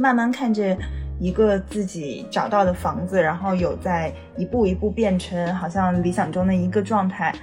[0.00, 0.74] 慢慢看着
[1.18, 7.34] 一个自己找到的房子，然后有在一步一步变成好像理想中的一个状态，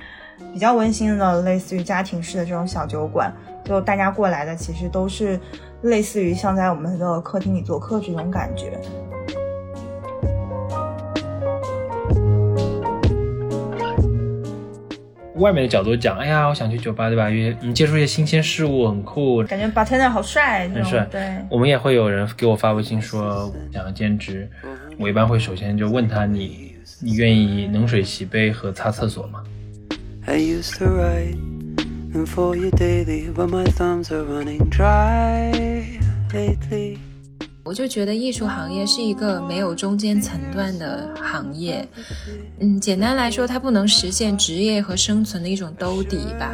[0.52, 3.32] 比较温馨的，类似于家庭式的这种小酒馆，
[3.64, 5.40] 就大家过来的其实都是
[5.84, 8.82] 类似于像在我们的客厅里做客这种感觉。
[15.38, 17.30] 外面的角度讲，哎呀，我想去酒吧，对吧？
[17.30, 21.08] 因为你接触一些新鲜事物，很酷，感觉 bartender 好帅，很帅。
[21.12, 24.50] 对，我们也会有人给我发微信说想要兼职，
[24.98, 29.44] 我一般会首先就问他，你你愿意冷水洗杯和擦厕所吗？
[37.68, 41.86] 我就觉得艺术行业是一个没有中间层段的行业，
[42.62, 46.54] 嗯，简单来说，它不能实现职业和生存的一种兜底吧。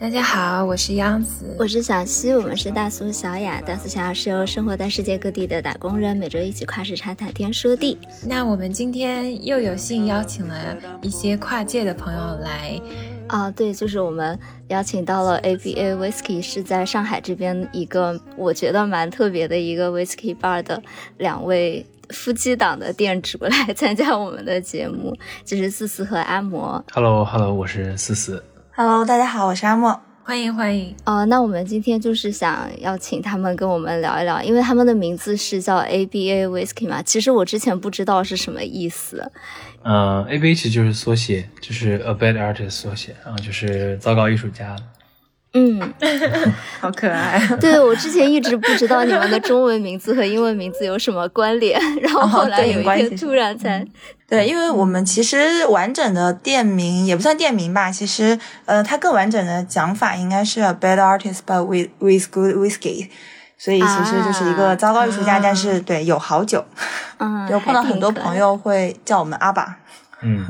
[0.00, 3.60] 大家好，我是央子，我是小西，我们是大苏小雅。
[3.60, 7.98] 大苏小雅是由生活在世界各地的打工人每周一起跨时差谈天说地。
[8.26, 12.80] 那我们今天又有幸邀请了一些跨界的朋友来。
[13.26, 20.80] 啊，对，就是我们邀请到了 ABA Whisky，是在上海这边一个我觉得蛮特别的一个 Whisky bar 的
[21.18, 26.82] 两位夫妻档的店主来参加我们的节目，就是思思和阿嬷。
[26.92, 28.44] Hello，Hello，我是思思。
[28.72, 29.98] Hello，大家好，我是阿嬷。
[30.26, 30.94] 欢迎欢迎。
[31.04, 39.30] 哦，那我们今天就是想要请他们跟我们聊一聊，因为他们的名字是叫 ABA Whisky 嘛，其实我之前不知道是什么意思。
[39.84, 44.74] 嗯，A B 其实就是缩写，就是 A Bad Artist 缩写，然后就是糟糕艺术家。
[45.56, 45.80] 嗯，
[46.80, 47.38] 好可爱。
[47.60, 53.86] 对我之前一直不知道你们的中文名字和英文名字有什么关联，然后后来有一天突然才
[54.26, 63.10] 对，因为我们其实完整的店名也不算店名吧，其实呃，它更完整的讲法应该是 A Bad Artist but with with good whiskey。
[63.64, 66.62] 所以其实就是一个糟糕艺术家，但是对有好酒，
[67.16, 69.78] 嗯， 就碰到很多朋友会叫我们阿爸，
[70.20, 70.44] 嗯，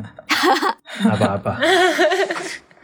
[1.08, 1.50] 阿爸 阿爸，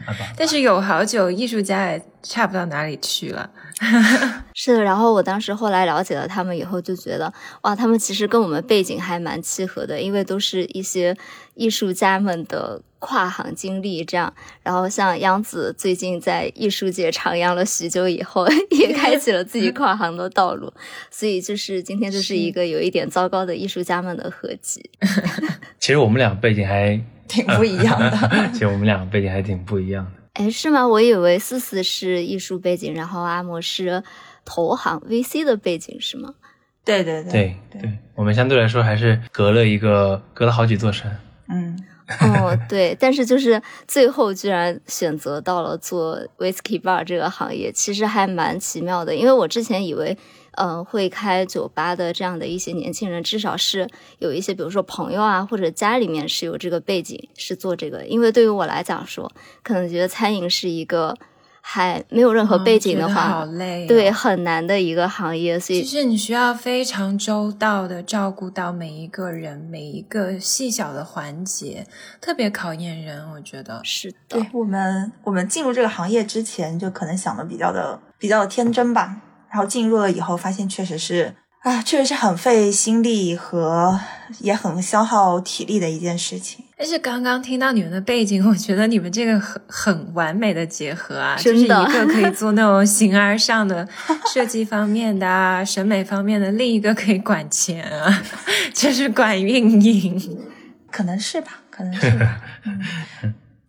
[0.07, 3.51] 阿爸，但是有好久，艺术家也差不到哪里去了。
[4.55, 7.33] 是的，然后我当时后来了解了他们以后，就觉得
[7.63, 11.17] 哇，他们其实跟我们背景还蛮契合的，因为都是一些
[11.55, 14.05] 艺术家们的跨行经历。
[14.05, 20.73] 这样，然后像央子最近在艺术界徜徉了许久以后，也开启了自己跨行的道路。
[21.11, 24.89] 所以，就是今天就是一个有一点糟糕的艺术家们的合集。
[25.81, 28.11] 其实我们俩背景还挺不一样的。
[28.55, 30.11] 其实我们俩背景还挺不一样的。
[30.35, 30.87] 哎，是吗？
[30.87, 34.03] 我以为思思是艺术背景，然后阿嬷是
[34.45, 36.35] 投行 VC 的背景，是吗？
[36.85, 41.21] 对对对对对，我们相对来说还是隔了一个，隔了好几座山。
[41.49, 41.79] 嗯，
[42.21, 50.17] 哦，对，但是就是最后居然选择到了做 whiskey Bar 这个行业，其实还蛮奇妙的，因为我之前以为。
[50.55, 53.89] 嗯，会开酒吧的这样的一些年轻人，至少是
[54.19, 58.05] 有一些，比如说朋友啊，或者家里面是有这个背景，是做这个。
[58.05, 59.31] 因为对于我来讲说，
[59.63, 61.17] 可能觉得餐饮是一个
[61.61, 65.59] 还没有任何背景的话，好累，对，很难的一个行业。
[65.59, 71.87] 所以，其实你需要非常周到的照顾到每一个人，每一个细小的环节，
[72.21, 73.31] 特别考验人。
[73.33, 74.17] 我觉得是的。
[74.29, 79.21] 对我们，我们进入这个行业之前，就可能想的比较的比较的天真吧。
[79.51, 84.01] 然后进入了以后，发现确实是啊，确实是很费心力和
[84.39, 86.65] 也很消耗体力的一件事情。
[86.83, 93.87] 但是刚刚听到你们的背景， 我觉得你们这个很很完美的结合啊，就是一个可以做那种 形而上的
[94.33, 98.23] 设计方面的啊，审美方面的，另一个可以管钱啊，
[98.73, 100.39] 就是管运营，
[100.91, 102.19] 可能是吧，可能是。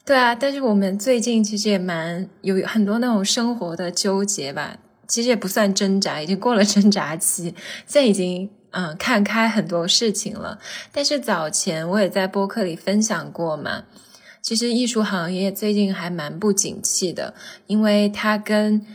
[0.06, 4.78] 对啊，但是我们最近其实也蛮有很多那种生活的纠结吧。
[5.06, 7.54] 其实也不算挣扎，已经过了挣扎期，
[7.86, 10.60] 现在已经嗯看开很多事情了。
[10.92, 13.84] 但是早前我也在播客里分享过嘛，
[14.42, 17.34] 其实艺术行业最近还蛮不景气的，
[17.68, 18.86] 因为它跟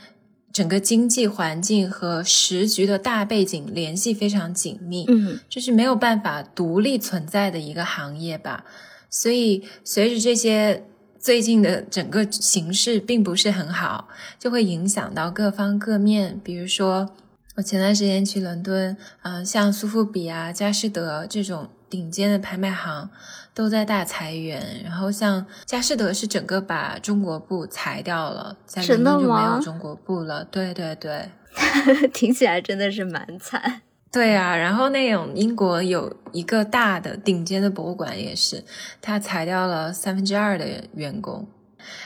[0.52, 8.64] 整个经济环境和时局的大背景联系非常紧密，嗯，就是没有办法独立存在的一个行业吧。
[9.08, 10.84] 所以随着这些。
[11.18, 14.06] 最近的整个形势并不是很好，
[14.38, 16.40] 就会影响到各方各面。
[16.44, 17.10] 比如说，
[17.56, 23.08] 我前段时间去伦敦，嗯，像苏富比啊、佳士得这种顶尖的拍卖行
[23.54, 24.82] 都在大裁员。
[24.84, 30.44] 然后像佳士得是整个把中国部裁掉了，在伦敦就没有中国部了。
[30.44, 31.30] 对对对，
[32.12, 33.80] 听起来真的是蛮惨。
[34.12, 38.62] 对啊，然后那种英国有一个大的顶尖的博物馆也是，
[39.00, 41.48] 他裁掉了三分之二的员工。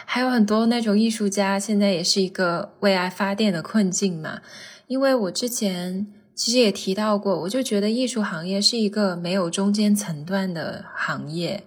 [0.05, 4.41] 还有很多那种艺术家，现在也是一个为爱发电的困境嘛。
[4.90, 11.62] 因为我之前其实也提到过，我就觉得艺术行业是一个没有中间层段的行业。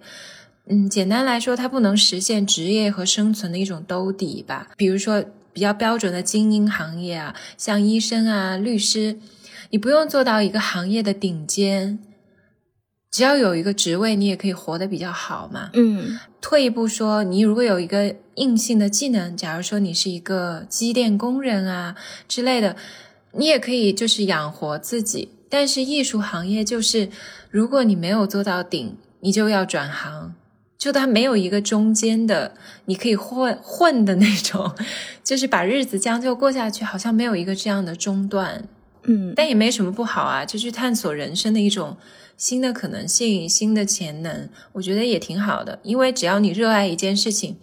[0.66, 4.68] 嗯，简单来说，它不能实现职业和生存的一种兜底吧。
[4.76, 5.24] 比如说，
[5.54, 9.18] 比较标准的精英行业啊，像医生啊、律师，
[9.70, 11.98] 你不用做到一个行业的顶尖。
[13.10, 15.70] 只要有一个职位，你也可以活得比较好嘛。
[15.72, 21.96] 嗯，退一步说，你如果有一个硬性的技能，假如说你是一个机电工人啊
[22.28, 22.76] 之类的，
[23.36, 25.30] 你也可以就是养活自己。
[25.48, 27.08] 但是艺术行业就是，
[27.50, 30.34] 如果你没有做到顶，你就要转行，
[30.76, 32.54] 就它没有一个中间的，
[32.86, 34.74] 你可以混混的那种，
[35.22, 38.68] 就是把日子将就过下去，好像没有一个这样的中断。
[39.04, 41.96] 嗯，但也没什么不好啊，就去探索人生的一种。
[42.36, 45.78] 新的可能性，新的潜能，我觉得也挺好的。
[45.84, 47.56] 因为只要你热爱一件事情，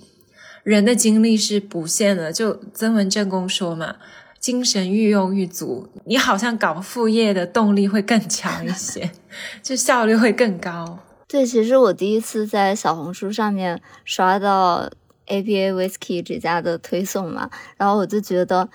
[0.63, 2.31] 人的精力是不限的。
[2.31, 3.97] 就曾文正公说嘛，
[4.41, 9.09] 精神愈用愈足，你好像搞副业的动力会更强一些，
[9.63, 10.99] 就效率会更高。
[11.29, 14.91] 对，其实我第一次在小红书上面刷到
[15.27, 18.67] ABA Whisky 这家的推送嘛，然后我就觉得。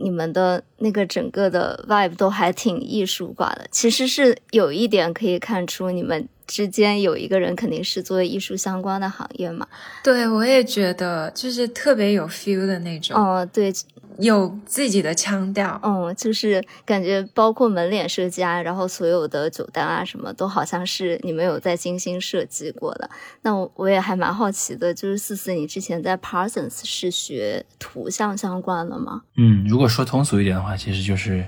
[0.00, 9.64] 你们的那个整个的 vibe 都还挺艺术挂的，其实是有一点可以看出你们之间有一个人肯定是做艺术相关的行业嘛。
[10.02, 13.16] 对，我也觉得就是特别有 feel 的那种。
[13.16, 13.72] 哦，对。
[14.18, 23.08] 有自己的腔调，嗯，就是感觉包括门脸设计啊，然后所有的酒单啊，什么都好像是你们有在精心设计过的。
[23.42, 29.22] 那我我也还蛮好奇的，就是四四，你之前在 Parsons 是学图像相关的吗？
[29.36, 31.46] 嗯，如果说通俗一点的话，其实就是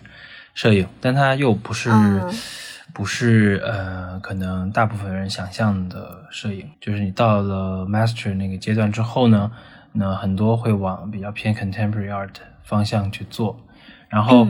[0.55, 1.91] 摄影，但它又不是
[2.93, 6.69] 不是呃，可能大部分人想象的摄影。
[6.81, 9.51] 就是你到了 Master 那个阶段之后呢，
[9.93, 12.37] 那很多会往比较偏 Contemporary Art。
[12.63, 13.59] 方向去做，
[14.09, 14.47] 然后，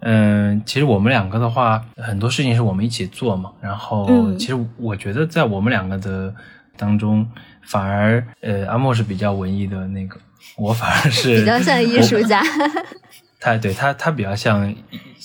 [0.00, 3.50] 嗯，其实我们两个的话，很多事情是我们一起做嘛。
[3.62, 6.34] 然后，其实我觉得在我们两个的
[6.76, 7.26] 当中，
[7.62, 10.20] 反而，呃，阿莫是比较文艺的那个，
[10.58, 12.42] 我反而是比较像艺术家。
[13.42, 14.74] 他对他，他比较像，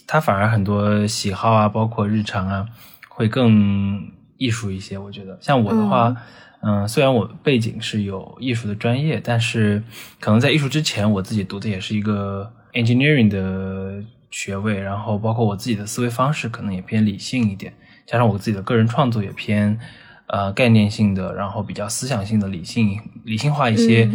[0.08, 2.66] 他反而很多喜好啊，包括日常啊，
[3.08, 4.98] 会更艺术一些。
[4.98, 6.16] 我觉得，像我的话。
[6.60, 9.82] 嗯，虽然我背景是有艺术的专业，但是
[10.20, 17.72] 可能在艺术之前，我自己读的也是一个 engineering 的学位，然后包括我自己的思维方式可能也偏理性一点，
[18.08, 19.80] 加上我自己的个人创作也偏
[20.26, 24.10] 呃概念性的，然后比较思想性的理性理性化一些，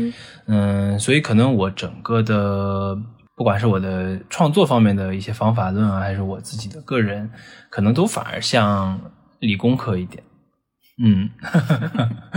[0.46, 2.98] 嗯，所以可能我整个的
[3.37, 7.31] 不管是我的创作方面的一些方法论啊，还是我自己的个人，
[7.70, 9.00] 可能都反而像
[9.38, 10.23] 理工科一点。
[11.02, 11.31] 嗯，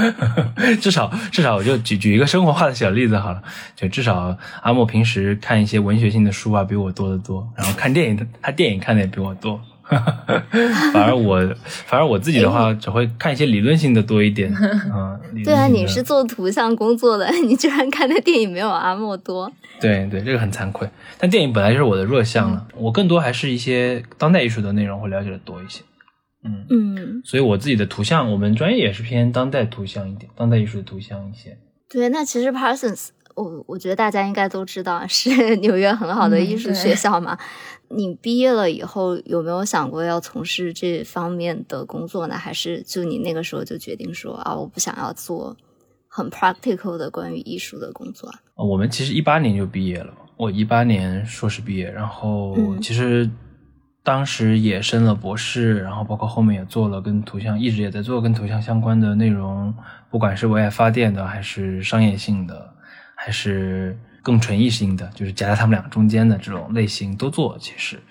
[0.81, 3.44] 至少至少我就举举一个生活化的小例子好了，
[3.75, 9.62] 就至少阿莫平时看一些文学性的书啊，比我多得多，然后看电影，他电影看的也比我多，
[10.91, 14.51] 反而我反而我自己的话只会看一些理论性的多一点。
[14.93, 19.51] 嗯，对啊，你是做图像工作的， 你居然看的电影没有阿莫多？
[19.79, 25.81] 对对，这个很惭愧，但电影本来就是我的弱项了，我更多还是一些当代艺术的内容会了解的多一些。
[26.44, 31.57] 嗯嗯，所以我自己的图像，我们专业也是偏当代图像一点，当代艺术的图像一些。
[31.89, 37.37] 对，那其实 Parsons，我我觉得大家应该都知道是纽约很好的艺术学校嘛。
[37.89, 42.35] 你毕业了以后有没有想过要从事这方面的工作呢？
[42.35, 45.56] 还是就你那个时候就决定说啊，我不想要做
[46.07, 48.31] 很 practical 的关于艺术的工作？
[48.56, 53.30] 我们其实一八年就毕业了，我一八年硕士毕业，然后其实。
[54.04, 59.73] 当时也升了博士，然后包括后面也做了跟图像，一直也在做跟图像相关的内容，
[60.11, 62.71] 不管是为爱发电的，还是商业性的，
[63.15, 67.55] 还是更纯艺性的，就是夹在他们两个中间的这种类型都做。
[67.59, 68.01] 其实，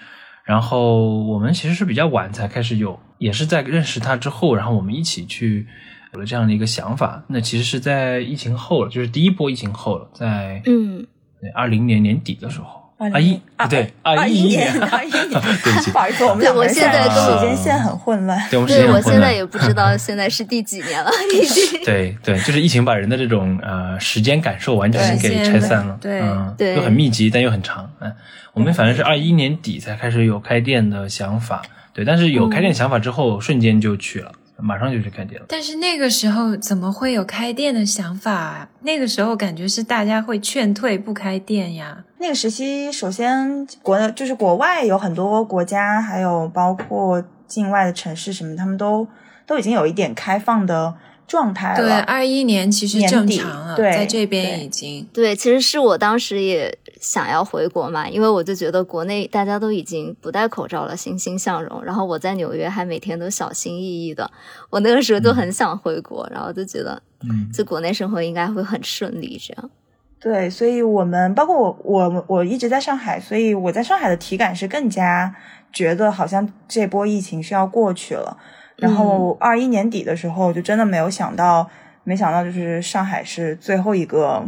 [0.44, 5.66] 然后我们其实是比较晚才开始有，也是在认识他之后，然后我们一起去
[6.12, 7.25] 有了这样的一个想法。
[7.26, 11.04] 那其实是在疫情后了，就是第一波疫情后了，在嗯，
[11.40, 12.84] 对，二零年年底的时候。
[12.97, 18.41] 二一对二一年，二一年， 对不起，不好意思，我们两个现在时间线很混乱。
[18.49, 21.83] 对，我现在也不知道现在是第几年了，已经。
[21.85, 27.91] 对对，就是疫情把人的这种呃时间感受完全给拆散了，对，嗯，对，又很密集，但又很长。
[28.01, 28.13] 嗯，
[28.53, 34.33] 我们反正是二一年底才开始有开店的想法，对，但是有开店想法之后，瞬间就去了。
[34.57, 38.33] 马上就去开店了，但是那个时候怎么会有开店的想法？
[38.33, 42.05] 啊那个时候感觉是大家会劝退不开店呀。
[42.19, 49.07] 那个时期，首先国就是国外有很多国家，还有包括境外的城市什么，他们都
[49.47, 50.95] 都已经有一点开放的
[51.27, 51.77] 状态了。
[51.77, 64.31] 对，二一年其实正常了，对在这边已经对，其实是我当时也想要回国嘛，因为我就觉得国内大家都已经不戴口罩了，欣欣向荣，然后我在纽约还每天都小心翼翼的，
[64.71, 69.71] 我那个时候就很想回国，然后就觉得，嗯，在国内生活应该会很顺利，这样。
[70.19, 75.37] 对，所以我们包括我，我我一直在上海，所以我在上海的体感是更加
[75.71, 78.39] 觉得好像这波疫情是要过去了。
[78.77, 81.69] 然后二一年底的时候，就真的没有想到，
[82.05, 84.43] 没想到就是上海是最后一个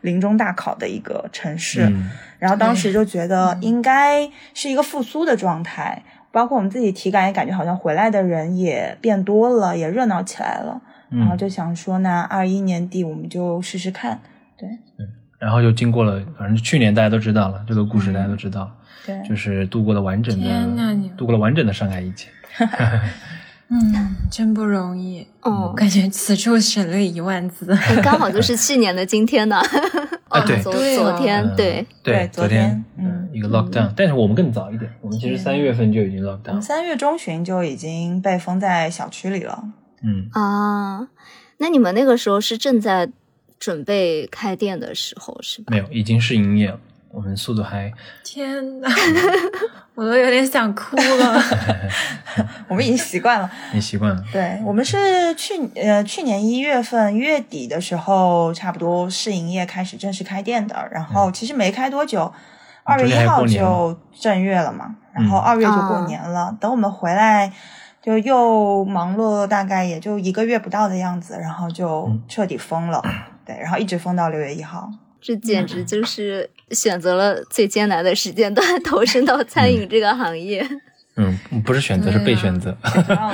[0.00, 1.86] 临终大考的一个城市。
[1.86, 10.78] 嗯然后当时就觉得应该是一个复苏的状态，包括我们自己体感也感觉好像回来的人也变多了，也热闹起来了。
[11.10, 14.20] 然后嗯，就想说，那二一年底我们就试试看。
[14.58, 14.68] 对
[15.38, 18.74] 然后就经过了，反正去年大家都知道了，这个故事大家都知道了，
[19.06, 22.30] 对，就是度过了完整天呐你的，度过了完整的上海疫情。
[23.68, 25.26] 嗯，真不容易。
[25.42, 27.66] 哦，感觉此处省略一万字。
[28.02, 29.60] 刚好就是去年的今天呢。
[30.28, 36.60] 啊 对哦昨对哦昨天嗯对，对昨昨天天嗯一个 lockdown，但是我们更早一点，我们其实三月份就已经 lockdown。
[36.60, 39.64] 三月中旬就已经被封在小区里了。
[40.02, 41.08] 嗯，啊，
[41.58, 43.08] 那你们那个时候是正在
[43.58, 45.66] 准备开店的时候是吧？
[45.70, 46.78] 没有，已经是营业了。
[47.10, 47.90] 我们速度还
[48.22, 48.88] 天呐，
[49.94, 51.42] 我都有点想哭了。
[52.68, 53.50] 我们已经习惯了。
[53.72, 54.22] 你习惯了。
[54.32, 60.88] 对我们是去呃去年一月份月底的时候，差不多试营业开始正式开店的。
[60.90, 62.30] 然后其实没开多久，
[62.82, 66.54] 二月一号就正月了嘛，然后嗯二月就过年了。
[66.60, 67.50] 等我们回来，
[68.02, 73.02] 就又忙碌了大概也就一个月不到的样子，然后就嗯彻底封了。
[73.46, 74.90] 对，然后一直封到六月一号。
[75.20, 80.66] 这简直就是选择了最艰难的时间段 投身到餐饮这个行业。
[81.18, 82.76] 嗯，不是选择，是被选择。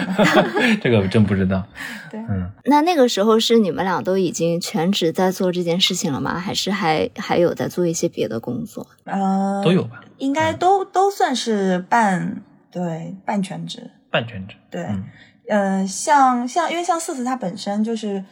[0.81, 1.65] 这个我真不知道。
[2.13, 6.39] 对嗯，那那个时候是你们俩都已经全职在做这件事情了吗？
[6.39, 8.87] 还是还还有在做一些别的工作？
[9.03, 13.91] 呃，都有吧，应该都都算是半对半全职。
[14.11, 14.55] 半全职。
[14.71, 15.05] 对，嗯
[15.49, 18.25] 嗯、像像因为像四四他本身就是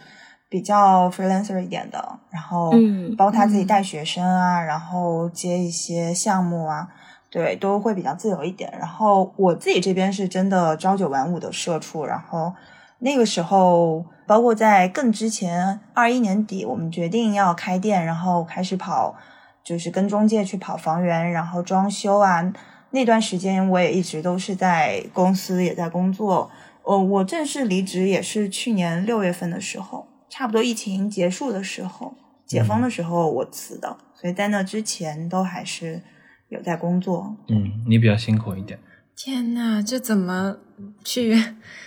[0.51, 6.89] 比较 freelancer 一点的，然后嗯包括他自己带学生啊，然后接一些项目啊，
[7.31, 8.71] 对，都会比较自由一点。
[8.79, 12.53] 然后我自己这边是真的朝九晚五的社畜，然后
[12.99, 19.15] 那个时候，包括在更之前，二一年底我们决定要开店，然后开始跑，
[19.63, 22.53] 就是跟中介去跑房源，然后装修啊。
[22.91, 26.51] 那段时间我也一直都是在公司，也在工作。
[26.83, 32.15] 我我正式离职也是去年六月份的时候，差不多疫情结束的时候，
[32.47, 36.01] 解封的时候我辞的，所以在那之前都还是
[36.49, 37.37] 有在工作。
[37.49, 38.79] 嗯，你比较辛苦一点。
[39.17, 40.57] 天呐，这怎么
[41.05, 41.39] 去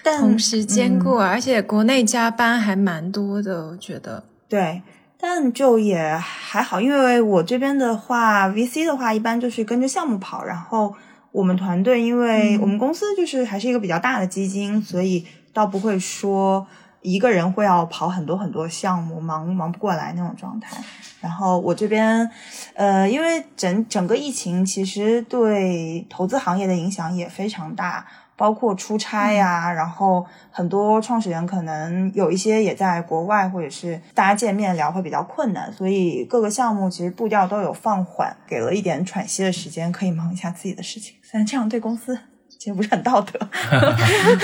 [0.04, 1.18] 但同时兼顾？
[1.18, 4.24] 而且国内加班还蛮多的，我觉得。
[4.48, 4.84] 对，
[5.20, 10.94] 但就也还好，因为我这边的话，VC 的话一般就是跟着项目跑，然后
[11.32, 16.68] 我们团队，因为我们公司就是还是一个比较大的基金，所以倒不会说
[17.04, 20.76] 一个人会要跑很多很多项目，忙忙不过来那种状态。
[21.22, 22.30] 然后我这边，
[22.74, 28.06] 呃，因为整整个疫情其实对投资行业的影响也非常大，
[28.36, 41.16] 包括出差呀、然后很多创始人可能有一些也在国外，或者是大家见面聊会比较困难，所以各个项目其实步调都有放缓，给了一点喘息的时间，可以忙一下自己的事情。
[41.22, 42.20] 虽然这样对公司
[42.64, 43.38] 其实不是很道德。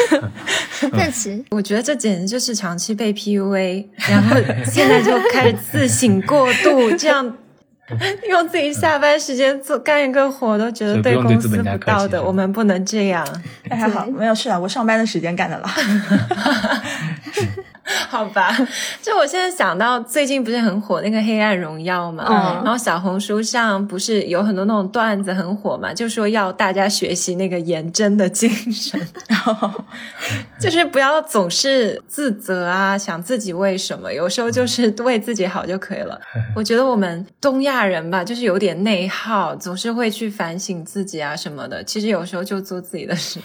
[0.91, 4.35] 但其实我觉得这简直就是长期被 PUA，然后
[4.65, 7.37] 现在就开始自省过度，这样
[8.27, 12.21] 用自己下班时间做干一个活，都觉得对公司不道德。
[12.21, 13.25] 我们不能这样，
[13.69, 15.69] 但还好，没有事啊，我上班的时间干的了。
[18.09, 18.55] 好吧？
[19.01, 29.83] 就我现在想到最近不是很火那个《黑暗荣耀》嘛，嗯然后小红书上不是有很多那种段子很火嘛，就说要大家学习那个颜真的精神，然 后
[30.59, 36.19] 就是不要总是自责啊，想自己为什么，有时候就是为自己好就可以了。
[36.55, 41.83] 我觉得我们东亚人吧，就是有点内耗，总是会去反省自己啊什么的。
[41.83, 43.39] 其实有时候就做自己的事，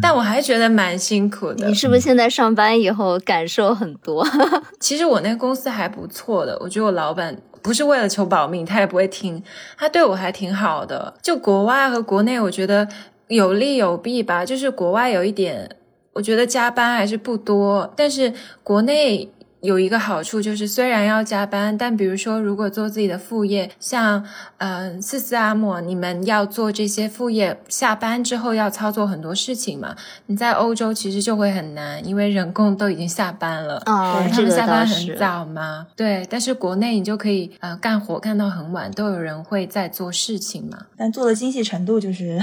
[0.00, 1.74] 但我还觉得蛮辛苦的你。
[1.74, 4.26] 是不是现在上班以后感受很多？
[4.78, 9.42] 其实我那个公司还不错的，我觉得我老板不是为了求保命，他也不会听，
[9.76, 11.14] 他对我还挺好的。
[11.22, 12.86] 就国外和国内，我觉得
[13.28, 14.44] 有利有弊吧。
[14.44, 15.76] 就是国外有一点，
[16.12, 18.32] 我觉得加班还是不多，但是
[18.62, 19.30] 国内
[19.60, 24.24] 有一个好处就是，虽然要加班，但比如说如果做自己的副业，像
[24.56, 29.94] 嗯四四阿莫，你们要做这些副业，下班之后要操作很多事情嘛。
[30.26, 35.86] 你在欧洲其实就会很难，因为人工都已经下班了，哦，他们下班很早嘛。
[35.94, 40.86] 对，但是国内你就可以呃干活干到很晚，都有人会在做事情嘛。
[40.96, 42.42] 但做的精细程度就是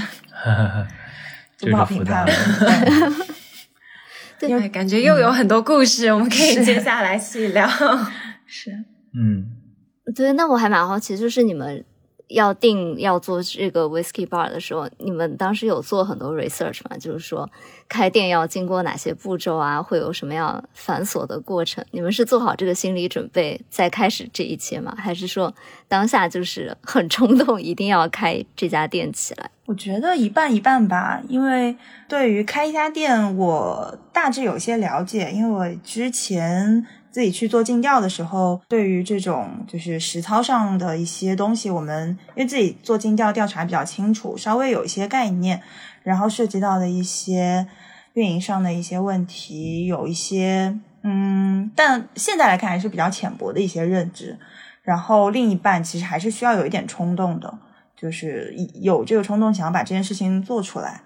[1.58, 3.16] 就 不好是负担评判了。
[4.38, 7.68] 对对，感觉又有很多故事，我们可以接下来细聊。
[8.46, 8.70] 是，
[9.14, 9.46] 嗯，
[10.14, 11.84] 对，那我还蛮好奇，就是你们
[12.28, 16.96] 要定要做这个 whisky bar 的时候，你们当时有做很多 research 吗？
[16.98, 17.48] 就是说
[17.88, 21.84] 开店要经过哪些步骤啊，会有什么样繁琐的过程？
[21.90, 24.94] 你们是做好这个心理准备再开始这一切吗？
[24.96, 25.54] 还是说
[25.88, 29.50] 当下就是很冲动，一定要开这家店起来？
[29.66, 31.76] 我觉得一半一半吧，因为
[32.08, 45.60] 对于开一家店，我大致有些了解，因为我之前自己去做尽调的时候，对于这种就是实操上的一些东西，我们因为自己做尽调调查比较清楚，稍微有一些概念，
[46.02, 47.66] 然后涉及到的一些
[48.14, 54.38] 运营上的一些问题，有一些嗯，但现在来看还是比较浅薄的一些认知。
[54.82, 57.58] 然后另一半其实还是需要有一点冲动的。
[58.00, 61.02] 就是有这个冲动，想要把这件事情做出来，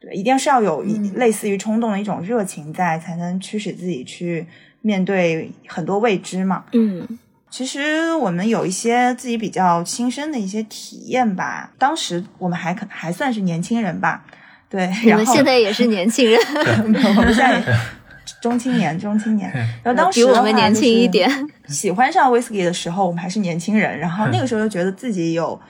[0.00, 0.80] 对，一定是要有
[1.14, 4.46] 类似于冲动的一种热情在，才能驱使自己去
[4.82, 6.64] 面对很多未知嘛。
[6.72, 7.08] 嗯
[7.50, 14.24] 其实我们有一些自己比较亲身的一些体验吧，当时我们还可还算是年轻人吧，
[14.70, 16.40] 对，你然后们现在也是年轻人，
[16.88, 17.62] 没 有我们现在
[18.40, 21.30] 中青年，中青年，然后当时比我们年轻一点。
[21.68, 25.60] 喜欢上 whisky 的时候，我们还是年轻人，然后那个时候就觉得自己有。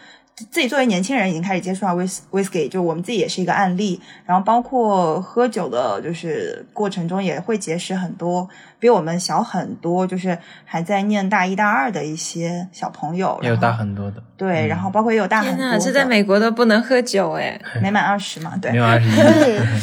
[0.50, 4.00] 自己作为年轻人已经开始接触到 whis whisky，就我们自己也是一个案例。
[4.24, 8.48] 然后包括喝酒的，就是过程中也会结识很多
[8.80, 13.38] 比我们小很多，就是还在念大一大二的一些小朋友。
[13.42, 19.14] 也有大很多的，对，嗯然后包括也有大很天呐，多的，这在美国都不能喝酒哎， 没满二十嘛，对没，有二十一，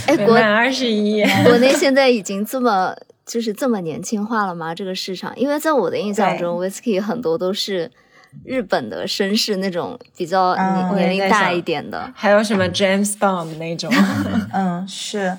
[0.08, 1.24] 对，没满二十一。
[1.46, 2.94] 国内现在已经这么
[3.26, 4.74] 就是这么年轻化了吗？
[4.74, 5.32] 这个市场？
[5.38, 7.90] 因为在我的印象中，whisky 很多都是
[8.46, 12.12] 日本的绅士那种比较嗯年年龄大一点的。
[12.16, 13.92] 还有什么 James Bond 那种？
[14.54, 15.38] 嗯，是。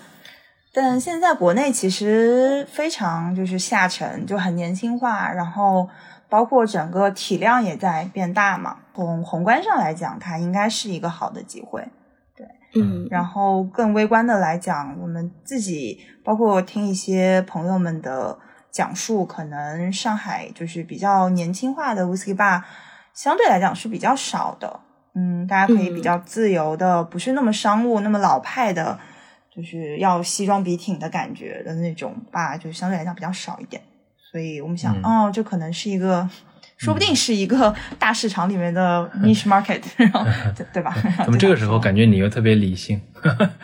[0.72, 5.88] 但现在国内其实非常就是下沉，就很年轻化，然后
[6.29, 8.76] 包括整个体量也在变大嘛。
[8.94, 11.88] 从宏观上来讲，它应该是一个好的机会。
[12.37, 18.38] 对嗯，然后更微观的来讲，我们自己包括听一些朋友们的
[18.70, 22.62] 讲述，可能上海就是比较年轻化的 whisky bar，
[23.12, 24.80] 相对来讲是比较少的。
[25.14, 28.98] 嗯，大家可以比较自由的，不是那么商务、那么老派的，
[29.54, 33.83] 就是要西装笔挺的感觉的那种吧，就相对来讲比较少一点。
[34.30, 36.28] 所以我们想，嗯哦，这可能是一个。
[36.80, 40.24] 说不定是一个大市场里面的 niche market， 然后
[40.56, 40.96] 对对吧？
[41.24, 42.98] 怎么这个时候感觉你又特别理性？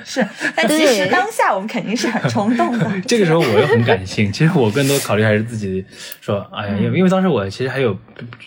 [0.05, 3.01] 是，但其实当下我们肯定是很冲动的。
[3.03, 5.83] 这个时候我又很感性，其实我更多考虑还是自己
[6.21, 7.95] 说，哎呀，因为因为当时我其实还有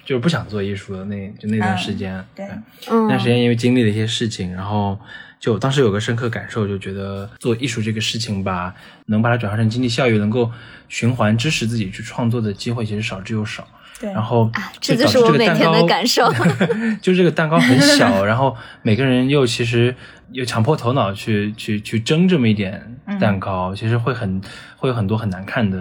[0.06, 2.46] 就是不想做艺术的那就那段时间，对
[2.90, 5.00] 嗯那段时间因为经历了一些事情，然后
[5.40, 8.76] 就当时有个深刻感受，就觉得做艺术这个事情吧，
[9.08, 10.52] 能把它转化成经济效益，能够
[10.90, 13.68] 循环支持自己去创作的机会，其实少之又少。
[14.00, 16.32] 对，然后啊，这就是我每天的感受。
[17.02, 19.94] 就这个蛋糕很小， 然后每个人又其实
[20.32, 22.82] 又强迫头脑去去去争这么一点
[23.20, 24.42] 蛋糕，其实会很
[24.78, 25.78] 会有很多很难看的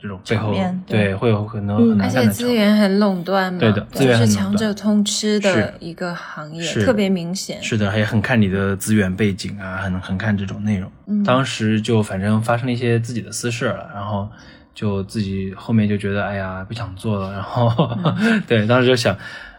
[0.00, 0.52] 这种背后
[0.86, 7.62] 对对会有很多嗯而且很难看的资源很垄断嘛，对的资源就是很垄断强者通吃的一个行业，特别明显。
[7.62, 10.90] 是的，也很看你的资源背景啊，很很看这种内容。
[11.06, 14.28] 嗯当时就反正发生了一些自己的私事儿了，然后
[14.74, 17.68] 就自己后面就觉得哎呀不想做了， 然后、
[18.46, 19.16] 对当时就想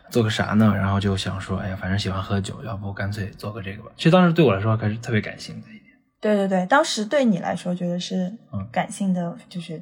[0.09, 0.73] 做个啥呢？
[0.75, 3.91] 然后就想说哎呀反正喜欢喝酒，要不干脆做个这个吧。
[3.95, 5.85] 其实当时对我来说还是特别感性的一点。
[6.21, 9.81] 对对对，当时对你来说觉得是嗯感性的，就是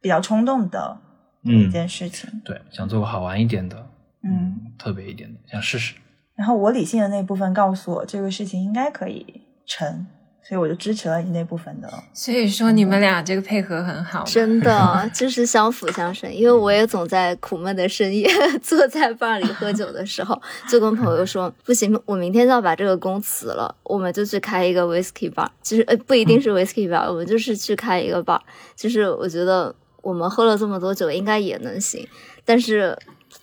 [0.00, 0.96] 比较冲动的
[1.44, 2.28] 嗯一件事情。
[2.44, 3.76] 对，想做个好玩一点的，
[4.22, 5.94] 嗯，特别一点的，想试试。
[6.36, 10.06] 然后我理性的那部分告诉我这个事情应该可以成，
[10.42, 11.88] 所以我就支持了你那部分的。
[12.12, 18.28] 所以说你们俩这个配合很好，真的 就是相辅相成，因为我也总在苦闷的深夜
[18.62, 28.40] 坐在 bar 里喝酒的时候，就跟朋友说不行，我明天就要把这个工辞了，我们就去开一个 whisky bar，其实呃不一定是 whisky bar，我们就是去开一个 bar，
[28.74, 32.06] 就是我觉得我们喝了这么多酒应该也能行，
[32.44, 32.96] 但是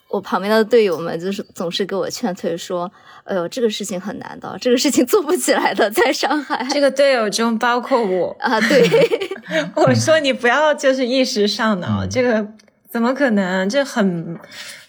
[0.10, 2.90] 我旁边的队友们就是总是给我劝退，说
[3.26, 8.90] ：“哎呦，这个事情很难的，这个事情做不起来的，在上海。”这个队友中包括我啊，对，
[9.76, 12.48] 我说你不要就是一时上脑，这个
[12.90, 13.68] 怎么可能？
[13.68, 14.40] 这很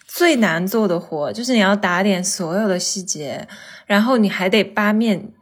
[0.07, 3.45] 最难做的活，就是你要打点所有的细节，
[3.85, 5.33] 然后你还得八面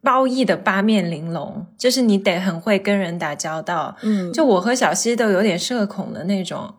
[0.00, 3.96] 褒义的八面玲珑，就是你得很会跟人打交道。
[4.02, 6.72] 嗯，就我和小西都有点社恐的那种。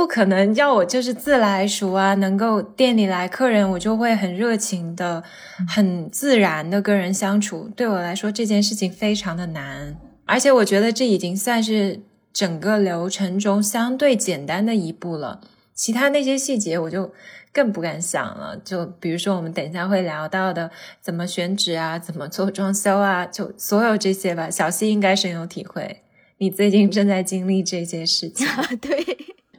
[0.00, 5.22] 不可能要我就是自来熟啊，能够店里来客人，我就会很热情的、
[5.68, 7.70] 很自然的跟人相处。
[7.76, 12.00] 对我来说，这件事情非常的难，而且我觉得这已经算是
[12.32, 15.42] 整个流程中相对简单的一步了。
[15.74, 17.12] 其他那些细节，我就
[17.52, 18.56] 更不敢想了。
[18.64, 20.70] 就比如说我们等一下会聊到的，
[21.02, 24.48] 怎么选址啊，怎么做装修啊，就所有这些吧。
[24.48, 26.00] 小西应该深有体会，
[26.38, 28.46] 你最近正在经历这些事情。
[28.80, 29.04] 对。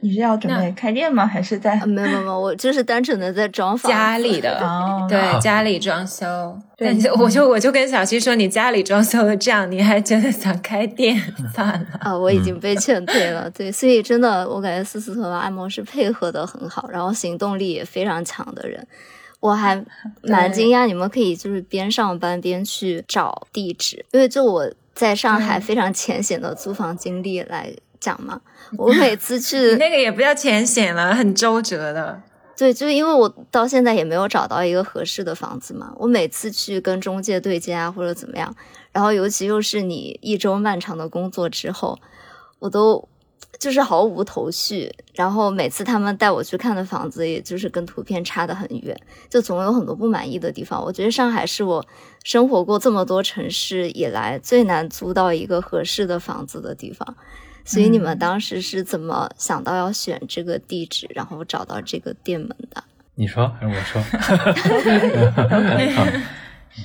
[0.02, 1.24] 你是要准备开店吗？
[1.24, 1.76] 还是在？
[1.86, 4.60] 没有没有，我就是单纯的在装房家里的，
[5.08, 6.58] 对家里装修。
[6.76, 11.16] 对，我就我就跟小七说，你家里装修的这样，你还真的想开店？
[11.54, 13.48] 算了啊，我已经被劝退了。
[13.50, 18.84] 对，所以真的，我感觉思思和爱摩是配合的很好，然后行动力也非常强的人。
[19.38, 19.80] 我还
[20.22, 27.72] 蛮惊讶，你们可以就是边上班边去找地址，因为就我在上海非常浅显的租房经历来。
[28.02, 28.40] 讲嘛，
[28.76, 32.20] 我每次去那个也不要浅显了，很周折的。
[32.54, 35.92] 对，就是因为我到现在也没有找到一个合适的房子嘛。
[35.96, 38.54] 我每次去跟中介对接啊，或者怎么样，
[38.92, 41.98] 然后尤其又是你一周漫长的工作之后，
[42.58, 43.08] 我都
[43.58, 44.92] 就是毫无头绪。
[45.14, 48.96] 然后每次他们带我去看的房子，也就是跟图片差得很远，
[49.28, 50.82] 就总有很多不满意的地方。
[50.84, 51.84] 我觉得上海是我
[52.22, 57.16] 生活过这么多城市以来最难租到一个合适的房子的地方。
[57.64, 62.82] 所以你们当时是怎么想到要选这个地址，然后找到这个店门的？
[63.14, 64.02] 你说还是我说？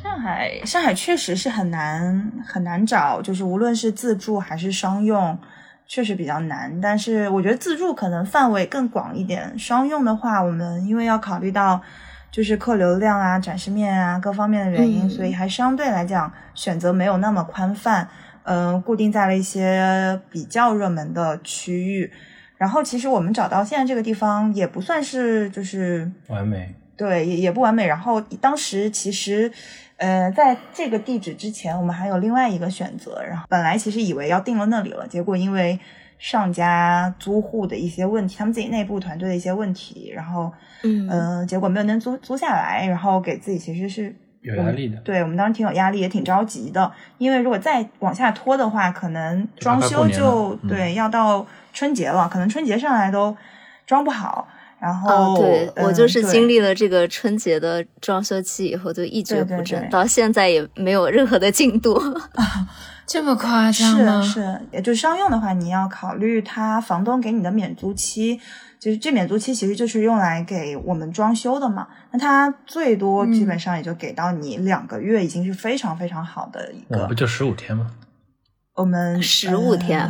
[0.03, 5.39] 上海，上海确实是很难很难找，就是无论是自助还是商用，
[5.87, 6.81] 确实比较难。
[6.81, 11.81] 但是我觉得自助可能范围更广一点，商用的话，我们因为要考虑到
[12.29, 18.09] 就是客流量啊、展示面啊各方面的原因，所以还相对来讲选择没有那么宽泛。
[18.49, 22.09] 嗯，固定在了一些比较热门的区域，
[22.55, 27.85] 然后其实我们找到现在这个地方也不算是就是完美，对，也也不完美。
[27.85, 29.51] 然后当时其实，
[29.97, 33.21] 呃，在这个地址之前，我们还有另外一个选择。
[33.21, 35.77] 然后本来其实以为要定了那里了，结果因为
[36.17, 44.15] 上家租户的一些问题，他们自己内部团队的一些问题，然后嗯，结果没有能租租下来，然后给自己其实是。
[44.47, 46.91] 有压力的，对我们当时挺有压力，也挺着急的。
[47.17, 53.35] 因为如果再往下拖的话，可能装修就对要到春节了，可能春节上来都
[53.85, 54.47] 装不好。
[54.79, 61.99] 然后，对我就是经历了这个春节的装修期以后，就一蹶不振，到现在也没有任何的进度。
[63.07, 64.21] 这么夸张吗？
[64.21, 68.39] 是是，也就商用的话，你要考虑他房东给你的免租期。
[68.79, 77.07] 就是这免租期其实就是用来给我们装修的嘛，那它最多基本上也就给到你两个月，已经是非常非常好的一个。
[77.07, 77.91] 不就十五天吗？
[78.75, 80.09] 我们十五天，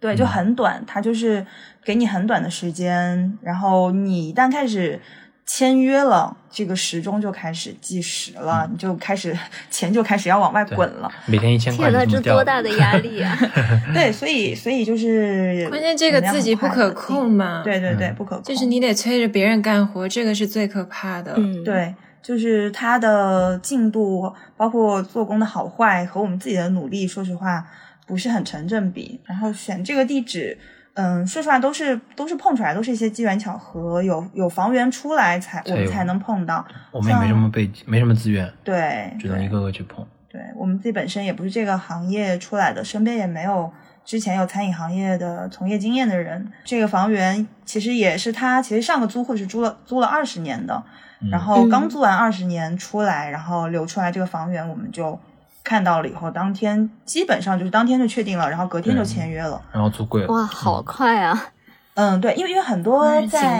[0.00, 1.46] 对，就很短，它就是
[1.84, 5.00] 给你很短的时间，然后你一旦开始。
[5.46, 9.36] 签约了，这个时钟就开始计时了，你就开始
[9.70, 11.08] 钱就开始要往外滚了。
[11.26, 13.38] 每天一千块，天呐，这多大的压力啊！
[13.94, 17.62] 对，所以所以就是关键这个自己不可控嘛。
[17.62, 21.34] 对对对，不可控，就是你得催着别人干活，这个是最可怕的。
[21.36, 27.64] 嗯，对，就是它的进度，包括做工的好坏和我们自己的努力，说实话
[28.04, 29.20] 不是很成正比。
[29.24, 30.58] 然后选这个地址。
[30.96, 36.66] 嗯，说实话，都是都是碰出来，都是一些机缘巧合，有有房源出来才我们才能碰到。
[36.90, 40.06] 我们也没什么背景，没什么资源，对，只能一个个去碰。
[40.30, 43.70] 对我们自己本身也不是这个行业出来的，身边也没有
[44.06, 46.50] 之前有餐饮行业的从业经验的人。
[46.64, 50.82] 这个房源其实也是他，其实上个租户是租了租了二十年的，
[51.30, 55.20] 然后刚租完二十年出来，然后留出来这个房源，我们就。
[55.66, 60.28] 看到了以后，当天基本上就是当天就确定了，然后隔天就签约了，然后租贵了。
[60.28, 61.48] 哇，好快啊！
[61.94, 63.58] 嗯，对，因为因为很多在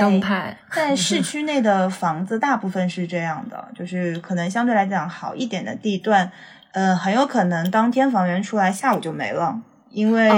[0.71, 6.31] 在市区内的房子，大部分是这样的，就是可能相对来讲好一点的地段，
[6.71, 10.31] 嗯，很有可能当天房源出来，下午就没了，因为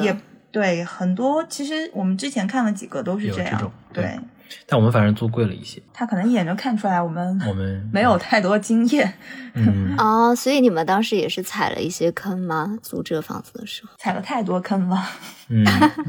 [0.00, 0.16] 也
[0.50, 1.44] 对很多。
[1.46, 4.18] 其实我们之前看了几个都是这样，对。
[4.66, 5.80] 但我们反正租贵了一些。
[5.92, 9.12] 他可能一眼就看出来我们我们 没有太多经验，
[9.54, 12.78] 嗯，哦，所以你们当时也是踩了一些坑吗？
[12.82, 13.92] 租这个房子的时候？
[13.98, 15.02] 踩了太多坑了。
[15.48, 15.64] 嗯，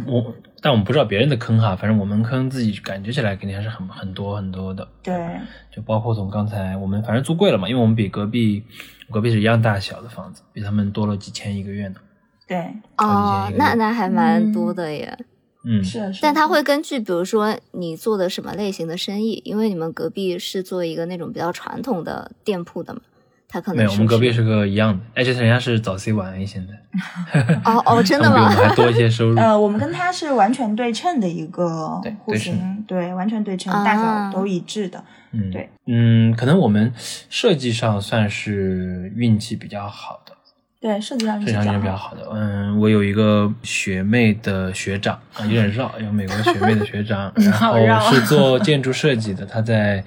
[0.05, 4.87] 我但我们不知道别人的坑哈，反正我们坑自己感觉起来肯定还是很很多很多的。
[5.01, 5.13] 对，
[5.71, 8.63] 就包括从刚才我们反正租贵了嘛，因为我们比隔壁
[9.09, 11.95] 隔壁是一样大小的房子，比他们多了几千一个月呢。
[12.47, 12.57] 对，
[12.97, 15.17] 哦那那还蛮多的耶。
[15.17, 15.25] 嗯，
[15.83, 16.19] 是的，是的。
[16.21, 23.01] 但他会根据，比如说你做的什么类型的生意，因为你们隔壁是做一个那种比较传统的店铺的嘛，
[23.47, 28.55] 他可能没有，我们隔壁是是个一样的，而且人家是早 C 晚 A 现在，哦哦， 真的吗比我吗？
[28.55, 29.35] 们还多一些收入。
[29.41, 35.03] 呃，我们跟他是完全对称的一个对户型，对，完全对称，啊大小都一致的。
[35.33, 36.91] 嗯，对，嗯，可能我们
[37.29, 40.33] 设计上算是运气比较好的，
[40.81, 42.27] 对，设计上是设计上运气比较好的。
[42.33, 50.03] 嗯，我有一个学妹的学长啊，有点绕，有美国学妹的学长， 然后是做建筑设计的，他在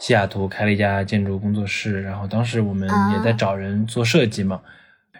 [0.00, 4.60] 西雅图开了一家建筑工作室，然后当时我们也在找人做设计嘛，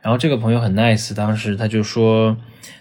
[0.02, 2.36] 然后这个朋友很 nice，当时他就说，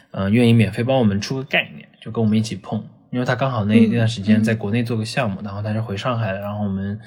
[0.09, 6.99] 嗯、愿意免费帮我们出个概念，就跟我们一起碰，因为他刚好那、嗯那段时间在国内做个项目，然后他是回上海了，然后我们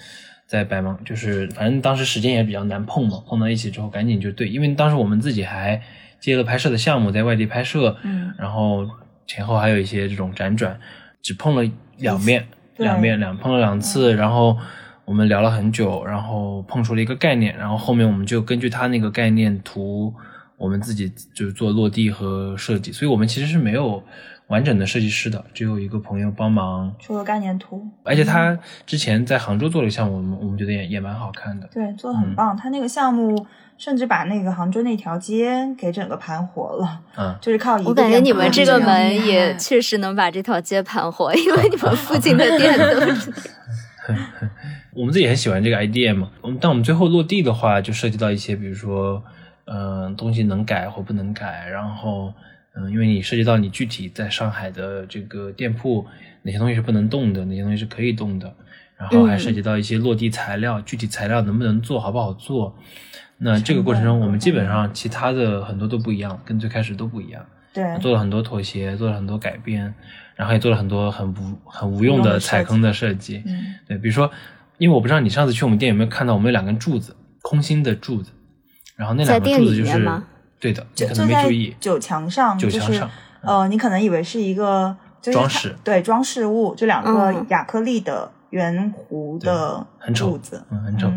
[0.50, 5.80] 在白忙，就是反正当时时间也比较难碰嘛，碰到一起之后赶紧就对，因为当时我们自己还
[6.18, 8.84] 接了拍摄的项目，在外地拍摄，嗯，然后
[9.28, 10.76] 前后还有一些这种辗转，
[11.22, 11.62] 只碰了
[11.98, 12.44] 两面，
[12.78, 14.58] 两面两碰了两次，然后
[15.04, 20.12] 我们聊了很久，然后碰出了一个概念，然后后面我们就根据他那个概念图，
[20.56, 24.02] 我们自己就是做落地和设计，所以我们其实是没有
[24.50, 32.56] 完整的设计师的，只有一个朋友帮忙，出了概念图，而且他之前在杭州做了一个项目，我们我们觉得也也蛮好看的，对，做的嗯很棒。
[32.56, 33.46] 他那个项目
[33.78, 37.34] 甚至把那个杭州那条街给整个盘活了，嗯。
[37.40, 43.32] 就是靠一个我感觉店你们这个门也确实能把这条街盘活， 因为你们附近的店都是。
[44.92, 46.28] 我们自己很喜欢这个 idea 嘛。
[46.40, 49.22] 我们但我们最后落地的话，就涉及到一些，比如说，
[49.66, 52.32] 嗯、东西能改或不能改，然后，
[52.74, 56.06] 嗯、因为你涉及到你具体在上海的这个店铺，
[56.42, 58.54] 哪些东西是不能动的，哪些东西是可以动的，
[58.96, 62.76] 然后还涉及到一些落地材料，具体材料能不能做好不好做。
[63.38, 67.44] 那这个过程中，我们基本上其他的很多都不一样，跟最开始都不一样。
[67.72, 69.94] 对，做了很多妥协，做了很多改变，
[70.34, 73.42] 然后也做了很多很无很无用的的踩坑的设计。
[73.46, 74.30] 嗯，对，比如说，
[74.76, 78.32] 因为我不知道你上次去我们店有没有看到，我们有两根柱子，空心的柱子，
[78.96, 79.98] 然后那两个柱子就是
[80.60, 81.74] 对的，你可就就在能没注意。
[81.80, 91.10] 酒墙上，就是酒墙上呃，你可能以为是一个装饰对装饰物，就两个嗯亚克力的圆弧的很丑柱子，嗯，很丑。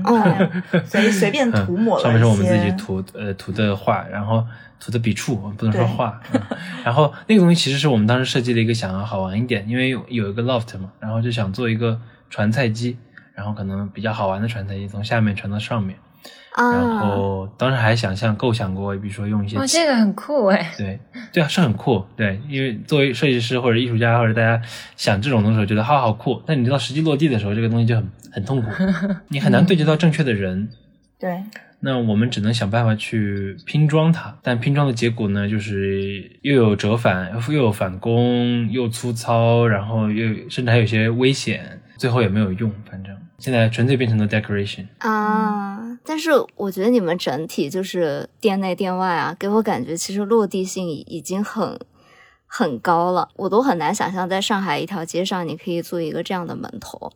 [0.86, 4.46] 随随便嗯涂抹了上面是我们自己涂呃涂的画，然后
[4.80, 6.22] 涂的笔触，我们不能说画。
[6.32, 6.42] 嗯
[6.84, 12.98] 然后那个东西其实是我们当时设计的一个想要好玩一点，因为有有一个 loft 嘛，然后就想做一个传菜机，
[13.34, 15.98] 然后可能比较好玩的传菜机，从下面传到上面。
[16.56, 20.72] 然啊，后当时还想象构想过，比如说用一些哇，这个很酷哎！
[20.78, 21.00] 对
[21.32, 22.04] 对啊，是很酷。
[22.16, 24.62] 对，因为作为设计师或者艺术家或者大家
[24.96, 26.42] 想这种东西的时候，觉得好好酷。
[26.46, 28.70] 但你知道实际落地的时候，这个东西就很很痛苦，
[29.30, 30.70] 你很难对接到正确的人。
[31.20, 31.42] 对，
[31.80, 42.72] 那我们只能想办法去拼装它，但拼装的结果呢，就是又有折返，又有返工，又粗糙，然后又甚至还有一些危险，最后也没有用。
[42.90, 44.86] 反正现在纯粹变成了 decoration。
[45.00, 51.80] 啊，但是我觉得你们整体就是店内店外啊，给我感觉其实落地性已已经很
[52.46, 57.12] 很高了，我都很难想象在上海一条街上你可以做一个这样的门头。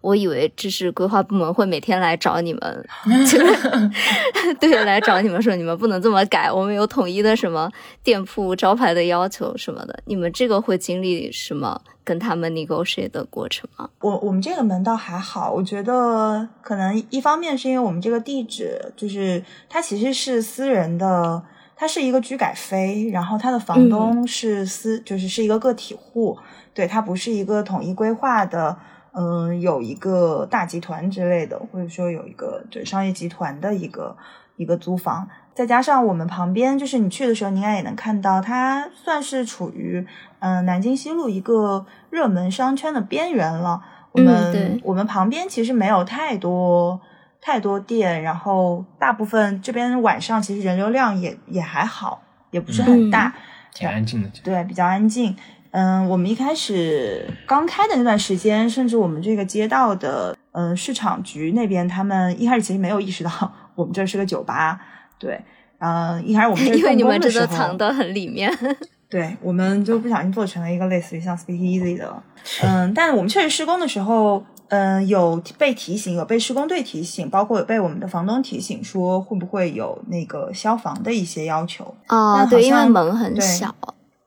[0.00, 2.86] 我以为这是规划部门会每天来找你们，
[3.30, 7.70] 就是对来找你们说你们不能这么改，我们有统一的什么
[8.02, 10.02] 店铺招牌的要求什么的。
[10.06, 13.88] 你们这个会经历什么跟他们 negotiate 的过程吗？
[14.00, 21.42] 我我们这个门倒还好，我觉得可能一方面是因为我们这个地址就是它其实是私人的，
[21.76, 26.36] 它是一个居改非，然后它的房东是私，就是是一个个体户，
[26.74, 28.76] 对，它不是一个统一规划的，
[29.12, 34.16] 嗯，有一个大集团之类的，或者说有一个对商业集团的一个
[34.56, 35.28] 一个租房。
[35.54, 40.06] 再加上我们旁边，就是你去的时候，你应该也能看到，它算是处于
[40.40, 43.82] 嗯、呃南京西路一个热门商圈的边缘了。
[44.12, 47.00] 我们、嗯我们旁边其实没有太多
[47.40, 53.34] 太多店，然后大部分这边晚上其实人流量也也还好，也不是很大，
[53.72, 54.28] 挺安静的。
[54.44, 55.34] 对，比较安静。
[55.70, 63.30] 嗯，我们一开始刚开的那段时间，甚至我们这个街道的嗯市场局那边，他们一开始其实没有意识到
[63.74, 64.78] 我们这是个酒吧，
[65.22, 65.40] 对，
[65.78, 68.52] 嗯，一开始我们这因为你们动工的时候真的藏得很里面。
[69.08, 72.22] 对，我们就不小心做成了一个类似于像 Speak Easy 的，
[72.62, 81.84] 嗯，但我们确实施工的时候，嗯，有被提醒，有被施工队提醒，包括有被我们的房东提醒，说会不会有那个消防的一些要求。
[82.06, 83.74] 啊，但好对，因为门很小。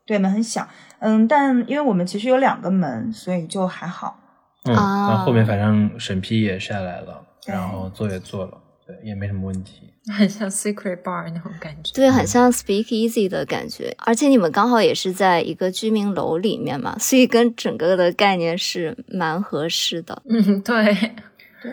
[0.06, 0.68] 对，门很小，
[1.00, 4.20] 嗯，但因为我们其实有两个门，所以就还好。
[4.66, 8.52] 嗯，啊然后后面反正审批也下来了，然后做也做了，
[8.86, 9.90] 对，也没什么问题。
[10.16, 11.92] 很像 Secret Bar 那种感觉。
[11.96, 20.22] 对，很像 Speak Easy 的感觉，而且你们刚好也是在一个居民楼里面嘛，所以跟整个的概念是蛮合适的。
[20.30, 20.96] 嗯，对，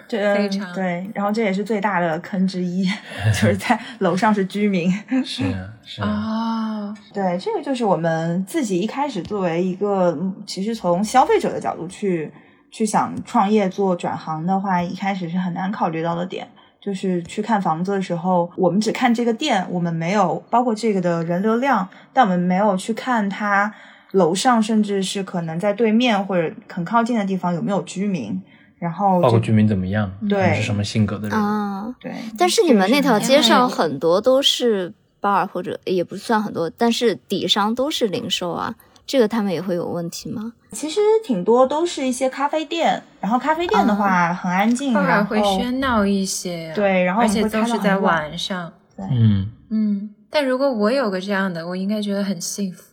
[0.09, 2.87] 这非常对，然后这也是最大的坑之一，
[3.35, 4.91] 就是在楼上是居民。
[5.23, 12.33] 是啊，是啊，哦，对，这个就是我们自己一开始作为一个，嗯其实从消费者的角度去
[12.71, 16.49] 去想创业做转行的话，一开始是很难考虑到的点。
[16.83, 23.73] 就是去看房子的时候，我们只看这个店，我们没有包括这个的人流量，但我们没有去看它
[24.11, 28.43] 楼上，甚至是可能在对面或者很靠近的地方有没有居民，
[28.81, 32.13] 然后包括居民怎么样，对是什么性格的人，啊，对。
[32.37, 38.75] 但是你们那条街上很多都是 bar 或者也不算很多，但是底商都是零售啊，
[39.07, 40.53] 这个他们也会有问题吗？
[40.73, 48.73] 其实挺多都是一些咖啡店，然后咖啡店的话很安静，偶尔然后会喧闹一些啊，对然后而且都是在晚晚上。
[48.99, 52.85] 嗯，嗯，但如果我有个这样的，我应该觉得很幸福。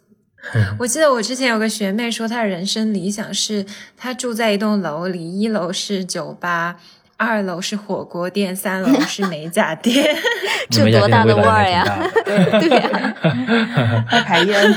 [0.80, 3.66] 我记得我之前有个学妹说，她的人生理想是
[3.98, 6.78] 她住在一栋楼里，一楼是酒吧，
[7.20, 10.16] 二楼是火锅店，三楼是美甲店。
[10.72, 11.84] 这多大的店味儿呀
[12.24, 13.16] 对呀、
[14.08, 14.74] 开排烟，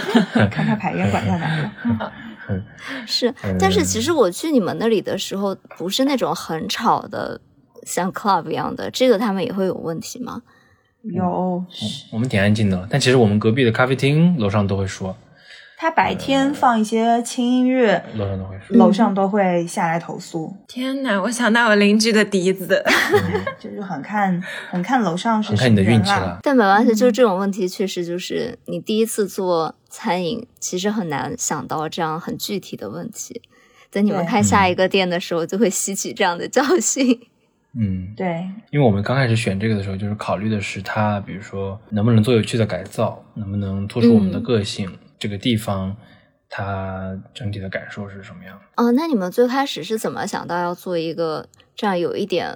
[0.50, 2.60] 看看排烟管在哪里。
[3.06, 3.32] 是。
[3.60, 7.40] 但是其实我去你们那里的时候，不是那种很吵的，
[7.86, 10.42] 像 club 一样的，这个他们也会有问题吗？
[11.04, 11.64] 有，
[12.10, 15.16] 我们挺安静的，但其实我们隔壁的咖啡厅楼上都会说，
[15.82, 22.80] 他白天放一些轻音乐，楼上都会说，楼上都会下来投诉，天哪，我想到我邻居的笛子。
[23.58, 24.40] 就是很看
[24.70, 26.38] 很看楼上是很看你的运气了。
[26.40, 33.42] 但没关系，就这种问题确实就是你第一次做餐饮，其实很难想到这样很具体的问题。
[33.90, 37.18] 等你们开下一个店的时候，就会吸取这样的教训。
[37.74, 44.88] 嗯，对，因为我们刚开始选这个的时候，就是考虑的是它，比如说能不能做有趣的改造，能不能突出我们的嗯个性，
[45.22, 45.96] 这个地方
[46.48, 48.82] 它整体的感受是什么样的。
[48.82, 52.52] 哦，那你们最开始是怎么想到要做一个这样有一点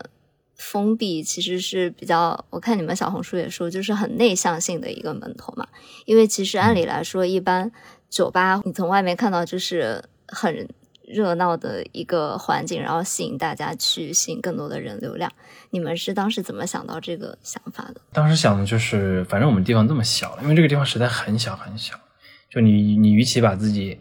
[0.57, 5.65] 封闭，其实是比较，我看你们小红书也说，就是很内向性的一个门头嘛？
[6.07, 7.71] 因为其实按理来说，一般
[8.11, 10.69] 酒吧你从外面看到就是很
[11.07, 15.31] 热闹的一个环境，然后吸引大家去，吸引更多的人流量。
[15.71, 18.01] 你们是当时怎么想到这个想法的？
[18.13, 21.95] 当时想的就是，反正我们地方这么小，因为这个地方实在很小很小，
[22.49, 23.99] 就你你与其把自己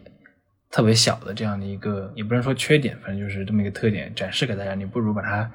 [0.70, 5.50] 特别小的这样的一个，也不能说缺点，反正就是这么一个特点展示给大家，你不如把它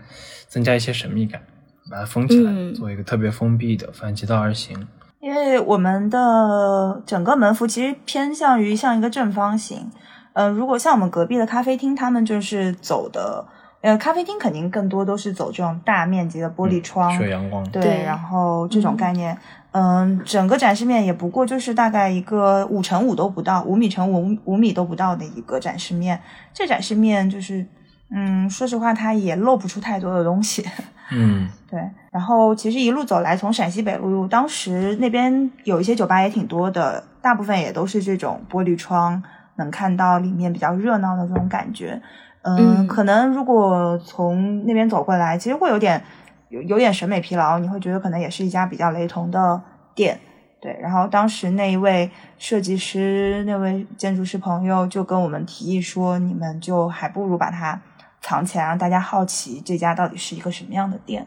[0.48, 1.42] 增加一些神秘感，
[1.90, 4.88] 把它封起来，嗯做一个特别封闭的，反其道而行。
[5.20, 9.92] 因为我们的整个门幅其实偏向于像一个正方形。
[10.34, 13.46] 呃，如果像我们隔壁的咖啡厅，他们就是走的，
[13.82, 19.36] 呃，咖啡厅肯定更多都是走这种大面积的玻璃窗，血阳光，对，对然后这种概念，
[19.72, 26.22] 嗯，整个展示面也不过就是大概一个五乘五都不到，五米乘五五米都不到的一个展示面。
[26.54, 27.66] 这展示面就是，
[28.12, 30.64] 嗯，说实话，它也露不出太多的东西。
[31.12, 39.22] 嗯，对，然后其实一路走来，从陕西北路，当时那边有一些酒吧也挺多的，大部分也都是这种玻璃窗，
[39.56, 42.00] 能看到里面比较热闹的这种感觉。
[42.44, 46.04] 嗯，嗯可能如果从那边走过来，其实会有点
[46.50, 49.62] 有有点审美疲劳，你会觉得可能也是一家比较雷同的
[49.96, 50.20] 店。
[50.60, 57.82] 对，然后当时那一位设计师、那位建筑师朋友就跟我们提议说，你们就还不如把它
[58.22, 61.26] 藏起来，让大家好奇这家到底是一个什么样的店。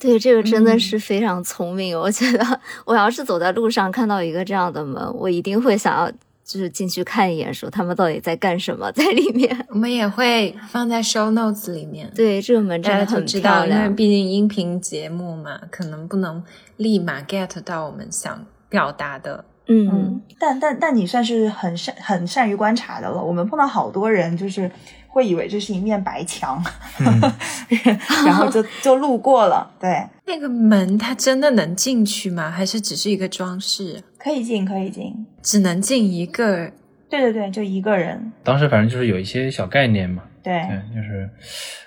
[0.00, 1.96] 对，这个真的嗯是非常聪明。
[1.96, 2.44] 我觉得，
[2.84, 6.10] 我要是走在路上看到一个这样的门，我一定会想要
[6.50, 9.56] 就是进去看一眼，说他们到底在干什么在里面。
[9.68, 13.94] 我们也会放在 show notes 里面，对，这个门真大的很家就知道，因为漂亮。
[13.94, 16.42] 毕竟音频节目嘛，可能不能
[16.78, 19.44] 立马 get 到我们想表达的。
[19.68, 23.22] 嗯，但但但你算是很善很善于观察的了。
[23.22, 24.68] 我们碰到好多人就是
[25.06, 26.60] 会以为这是一面白墙，
[28.26, 29.70] 然后就就路过了。
[29.78, 32.48] 对，那个门它真的能进去吗？
[32.48, 34.00] 还是只是一个装饰？
[34.16, 35.26] 可以进，可以进。
[35.42, 36.70] 只能进一个？
[37.08, 38.30] 对对对，就一个人。
[38.44, 41.28] 当时反正就是有一些小概念嘛，对对，就是，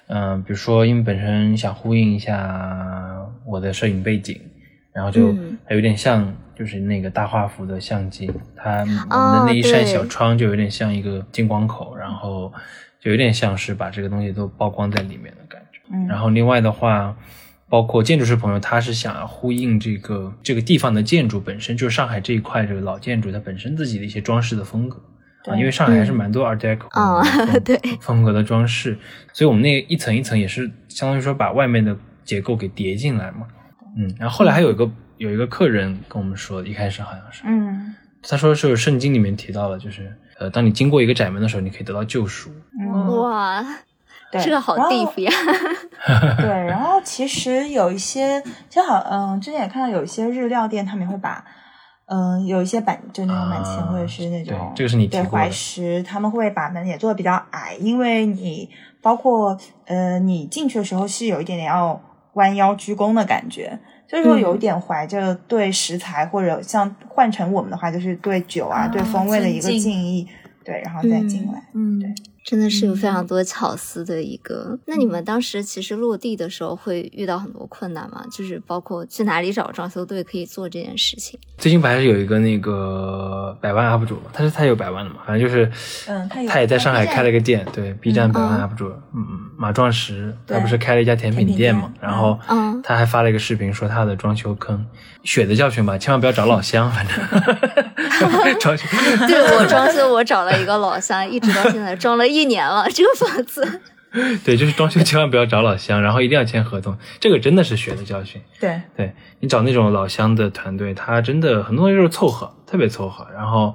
[0.07, 4.37] 嗯、比如说，因为本身想呼应一下我的摄影背景，
[4.91, 12.51] 然后就嗯还有点像就是那个大画幅的相机，它我们哦的那一扇小窗就有点像一个进光口，然后
[12.99, 15.79] 就有点像是把这个东西都曝光在里面的感觉。
[15.93, 17.15] 嗯然后另外的话，
[17.73, 25.01] 包括建筑师朋友，他是想要呼应这个这个地方的建筑本身，就是上海这一块这个老建筑它本身自己的一些装饰的风格
[25.45, 28.95] 啊，因为上海还是蛮多 Art Deco 啊风对风格的装饰，
[29.33, 33.47] 所以我们那一层一层也是相当于说把外面的结构给叠进来嘛。
[33.97, 42.51] 嗯，然后后来还有一个有一个客人跟我们说，一开始好像是，嗯他说是圣经里面提到了，就是呃，当你经过一个窄门的时候，你可以得到救赎。
[42.79, 43.65] 嗯，哇，
[44.33, 45.31] 对，这个好然后 deep 呀！
[46.41, 51.45] 对，然后其实有一些，其实好，嗯，之前也看到有一些日料店，他们也会把，
[52.07, 58.69] 嗯，有一些板就那种板前、啊或者是那种，对这个是你对怀石，他们会把门也做的比较矮，因为你
[59.01, 62.01] 包括呃，你进去的时候是有一点点要
[62.33, 63.79] 弯腰鞠躬的感觉。
[64.09, 70.27] 所以说，嗯有一点怀着对食材，或者像换成我们的话，就是对酒啊、啊对风味的一个敬敬意，
[70.63, 71.63] 对，然后再进来。
[71.73, 74.77] 嗯，对真的是有非嗯常多巧思的一个。
[74.85, 78.23] 那你们当时其实落地的时候会遇到很多困难吗？
[78.31, 81.39] 就是包括去哪里找装修队可以做这件事情。
[81.57, 85.71] 最近不还是有一个那个百万 UP 主嘛，他是他有百万的嘛，反正就是，
[86.07, 94.85] 嗯他他也在上海开了个店，对 B 站百万嗯 UP 主，嗯嗯，马壮实，他不是开了一家甜品甜品店嘛，店然后嗯他还发了一个视频说他的装修坑，
[95.23, 97.15] 血的教训吧，千万不要找老乡，反正
[98.59, 98.85] 装修，
[99.27, 103.81] 对我装修，我找了一个老乡，一直到现在装了一年了，这个房子。
[104.45, 108.39] 对，就是装修千万不要找老乡，然后一定要签合同，这个真的是血的教训。
[108.59, 113.73] 对对你找那种老乡的团队，他真的很多东西就是凑合，特别凑合，然后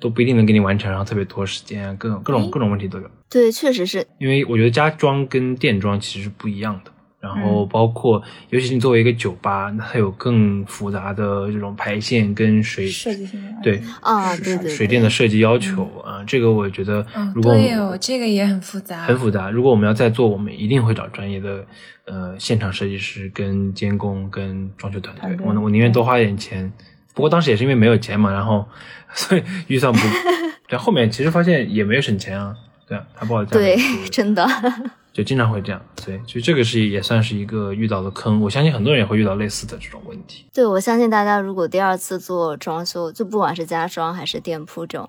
[0.00, 3.08] 都不一定能给你完成，然后特别拖时间，各种各种各种问题都有。
[3.28, 4.04] 对，确实是。
[4.18, 6.90] 因为我觉得家装跟店装其实是不一样的。
[7.20, 19.50] 然后嗯包括，尤其是你作为一个酒吧，那它有更复杂的这种排线跟水设计性对啊水对对对水电的设计要求啊，这个我觉得嗯，如果对哦，这个也很复杂，很复杂。
[19.50, 21.64] 如果我们要再做，我们一定会找专业的
[22.06, 25.44] 呃现场设计师、跟监工、跟装修团队。
[25.44, 26.72] 我我宁愿多花一点钱。
[27.12, 28.66] 不过当时也是因为没有钱嘛，然后
[29.12, 29.98] 所以预算不。
[30.68, 32.54] 对，后面其实发现也没有省钱啊。
[32.86, 33.76] 对啊，他报的价格对，
[34.10, 34.46] 真的。
[35.12, 35.82] 就经常会这样。
[36.04, 38.40] 对，所以这个是也算是一个遇到的坑。
[38.40, 40.44] 我相信很多人也会遇到类似的这种问题。
[40.52, 45.08] 对，我相信大家如果第二次做装修，就不管是家装还是店铺这种，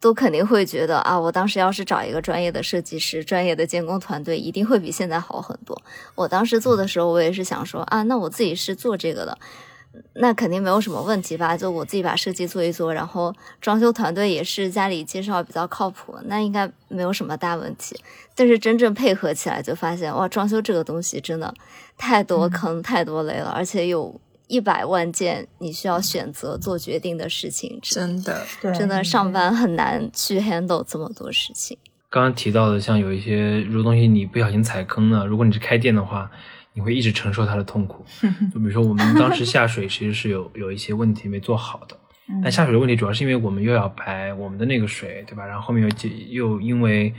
[0.00, 5.80] 都肯定会觉得啊，我当时要是找一个专业的设计师、专业的监工团队，一定会比现在好很多。
[6.14, 9.38] 我当时做的时候，我也是想说啊，那我自己是做这个的，
[10.14, 11.56] 那肯定没有什么问题吧？
[11.56, 17.98] 就我自己把设计做一做，然后装修团队也是家里介绍比较靠谱，那应该没有什么大问题。
[18.34, 21.52] 但是真正配合起来，就发现哇，装修这个东西真的
[21.96, 31.76] 太多坑、太多雷了，而且有一百万件你需要选择做决定的事情，真的，真的上班很难去 handle 这么多事情。
[32.08, 36.30] 刚刚提到的，像有一些如果东西你不小心踩坑了，如果你是开店的话，
[36.76, 38.04] 你会一直承受它的痛苦。
[38.52, 41.98] 就比如说我们当时下水其实是有有一些问题没做好的，
[42.28, 45.46] 嗯但下水的问题主要是因为我们又要排我们的那个水，对吧？
[45.46, 47.12] 然后后面又接又因为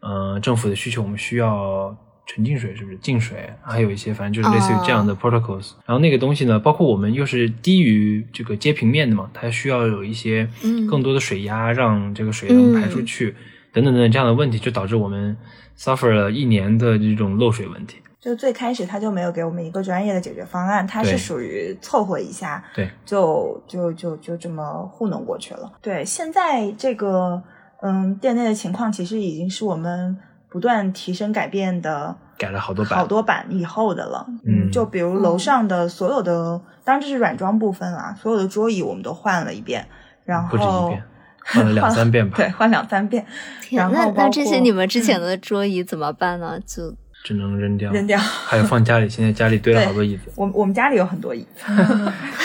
[0.00, 1.96] 呃政府的需求，我们需要
[2.26, 3.48] 纯净水，是不是净水？
[3.62, 13.34] 还有一些反正就是类似于这样的 protocols、然后那个东西呢，包括我们又是低于这个接平面的嘛，它需要有一些嗯更多的水压，让这个水能排出去，
[13.72, 15.36] 等等等等这样的问题，就导致我们
[15.78, 17.98] suffer 了一年的这种漏水问题。
[18.24, 25.70] 就最开始他就没有给我们一个专业的解决方案，他是属于凑合一下，对，就就就就这么糊弄过去了。
[25.82, 27.42] 对，现在这个
[27.82, 30.16] 嗯店内的情况，其实已经是我们
[30.48, 34.26] 不断提升改变的改了好多版，好多版以后的了。
[34.46, 39.86] 嗯就比如楼上的所有的，当然这是软装部分啦，所有的桌椅我们都换了一遍，
[40.24, 41.04] 然后不止一遍，
[41.44, 43.26] 换了两三遍吧， 对，换两三遍，
[43.60, 46.58] 天，然后那那这些你们之前的桌椅怎么办呢？
[46.64, 46.94] 就
[47.24, 48.18] 只能扔掉，扔掉。
[48.18, 50.30] 还有放家里，现在家里堆了好多椅子。
[50.36, 51.64] 我我们家里有很多椅子。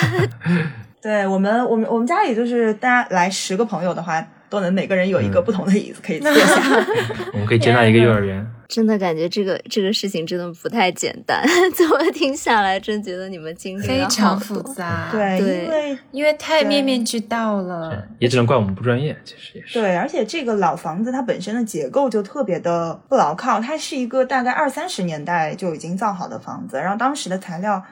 [1.02, 6.86] 对我们，我们我们家里就是大家来十个朋友的话，都能每个人有一个嗯不同的椅子可以坐下。
[7.32, 11.42] 我们可以接纳一个幼儿园，真的感觉这个这个事情真的不太简单。
[11.74, 19.80] 怎么听下来，真觉得你们经历了非常复杂，，对，对因为因为太面面俱到了，也只能怪我们不专业，其实也是。
[19.80, 27.82] 对，而且这个老房子它本身的结构就特别的不牢靠，它是一个大概二三十年代就已经造好的房子，然后当时的材料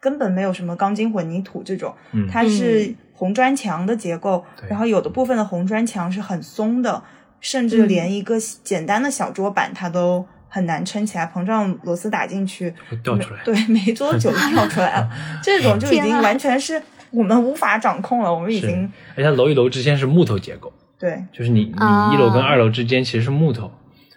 [0.00, 7.02] 根本没有什么钢筋混凝土这种，嗯它是红砖墙的结构，然后有的部分的红砖墙是很松的，
[7.40, 13.40] 甚至连一个简单的小桌板它都很难撑起来，膨胀螺丝打进去会掉出来。
[13.44, 15.10] 对，没多久就掉出来了。
[15.42, 21.20] 这种就已经完全是我们无法掌控了，我们已经而且楼与楼之间是木头结构，对。
[21.32, 22.14] 就是你你啊。
[22.14, 23.68] 一楼跟二楼之间其实是木头，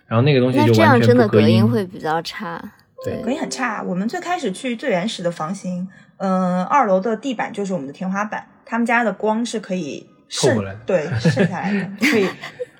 [0.05, 2.61] 然后那个东西那就这样真的完全不隔隔音会比较差。
[3.03, 3.19] 对。
[3.23, 3.81] 隔音很差。
[3.81, 5.87] 我们最开始去最原始的房型，
[6.17, 12.25] 嗯、二楼的地板就是我们的天花板，他们家的光是可以渗过来对渗下来的， 可以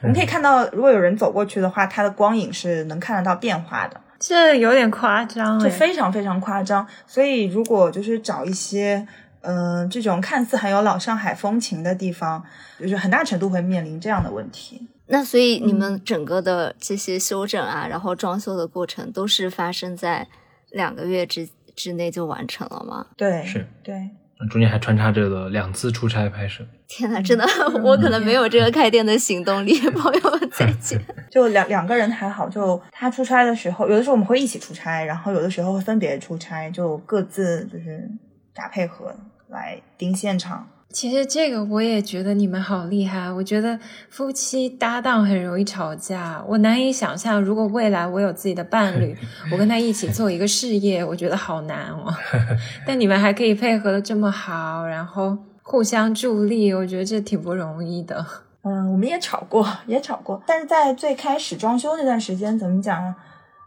[0.01, 3.99] 我们可以看到，如果有人走过去的话，它的光影是能看得到变化的。
[4.17, 5.69] 这有点夸张就哎。
[5.69, 6.87] 非常非常夸张。
[7.05, 9.05] 所以如果就是找一些
[9.41, 12.41] 嗯、呃这种看似很有老上海风情的地方，
[12.79, 14.87] 就是很大程度会面临这样的问题。
[15.07, 20.25] 那所以你嗯们整个的这些修整啊，然后装修的过程都是发生在
[20.69, 23.07] 两个月之之内就完成了吗？
[23.17, 24.09] 对，是对，
[24.49, 26.63] 中间还穿插着了两次出差拍摄。
[26.87, 27.45] 天呐，真的，
[27.83, 30.99] 我可能没有这个开店的行动力， 朋友们再见。
[31.31, 38.09] 就两两个人还好，就他出差的时候，有的时候我们会一起出差，然后有的时候会分别出差，就各自就是
[38.53, 39.15] 打配合
[39.49, 40.67] 来盯现场。
[40.93, 43.79] 其实这个我也觉得你们好厉害，我觉得
[44.09, 49.15] 夫妻搭档很容易吵架，我难以想象如果未来我有自己的伴侣，
[49.51, 52.13] 我跟他一起做一个事业，我觉得好难哦。
[52.85, 58.25] 但你们还可以配合的这么好，然后互相助力，我觉得这挺不容易的。
[58.63, 63.15] 嗯，我们也吵过，也吵过，但是在最开始装修那段时间，怎么讲呢？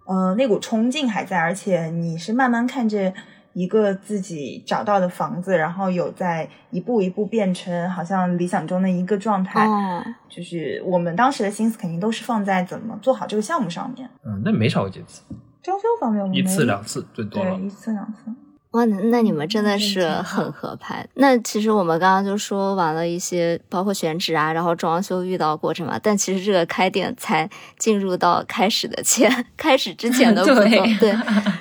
[0.07, 3.12] 呃，那股冲劲还在，而且你是慢慢看着
[3.55, 9.67] 一个自己找到的房子，然后有在一步一步变成好像理想中的一个状态。
[9.67, 14.07] 哦，就是我们当时的心思肯定都是放在怎么做好这个项目上面。
[14.27, 15.23] 嗯，那没吵过几次，
[15.63, 17.65] 装修方面我们一次两次最多了对，。
[17.65, 18.31] 一次两次。
[18.75, 21.07] 哇，那那你们真的嗯是很合拍。
[21.14, 25.97] 那其实我们刚刚就说完了一些，包括选址啊，然后装修遇到过程嘛。
[26.03, 27.49] 但其实这个开店才
[27.79, 30.64] 进入到开始的前， 开始之前的工作。
[30.64, 31.16] 对对。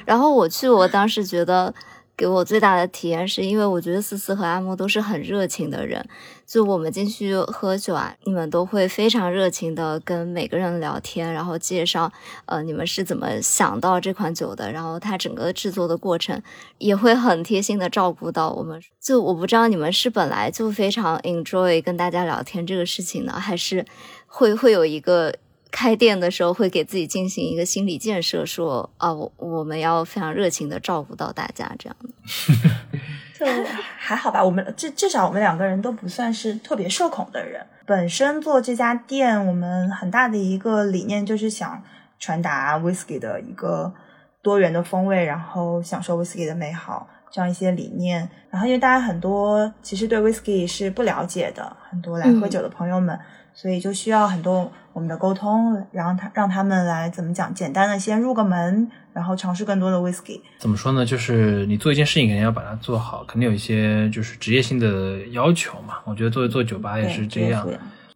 [0.06, 1.72] 然后我去，我当时觉得
[2.16, 6.08] 给我最大的体验是因为我觉得思思和阿木都是很热情的人，
[6.46, 12.12] 就我们进去喝酒啊，你们都会非常热情的跟每个人聊天，然后介绍
[12.46, 16.40] 呃你们是怎么想到这款酒的，然后它整个制作的过程
[16.78, 18.80] 也会很贴心的照顾到我们。
[19.02, 23.84] 就我不知道你们是本来就非常 enjoy 跟大家聊天这个事情呢，还是
[24.28, 25.34] 会会有一个。
[25.74, 32.10] 开店的时候会给自己进行一个心理建设，说啊，我我们要非常热情的照顾到大家，这样的。
[33.34, 33.46] 就
[33.98, 37.66] 还好吧，我们至至少我们两个人都不算是特别社恐的人。
[37.86, 41.84] 本身做这家店，我们很大的一个理念就是想
[42.20, 43.92] 传达 whisky 的一个
[44.44, 48.30] 多元的风味，然后享受 whisky 的美好这样一些理念。
[48.52, 53.20] 然后因为大家很多其实对 whisky 是不了解的，很多来喝酒的朋友们，
[53.54, 60.42] 所以就需要很多我们的沟通，然后他让他们来怎么讲，简单的先入个门，然后尝试更多的 whisky。
[60.58, 61.06] 怎么说呢？
[61.06, 65.96] 就是你做一件事情，肯定要把它做好，肯定有一些就是职业性的要求嘛。
[66.06, 67.68] 我觉得做做酒吧也是这样。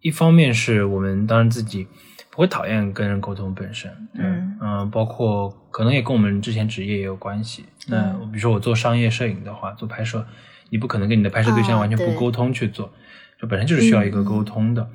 [0.02, 1.88] 一方面是我们当然自己
[2.30, 7.66] 不会讨厌跟人沟通本身，对嗯嗯、包括可能也跟我们之前职业也有关系。
[7.88, 10.26] 那嗯比如说我做商业摄影的话，做拍摄，
[10.70, 12.92] 你不可能跟你的拍摄对象完全不沟通去做，
[13.40, 14.88] 这本身就是需要一个沟通的。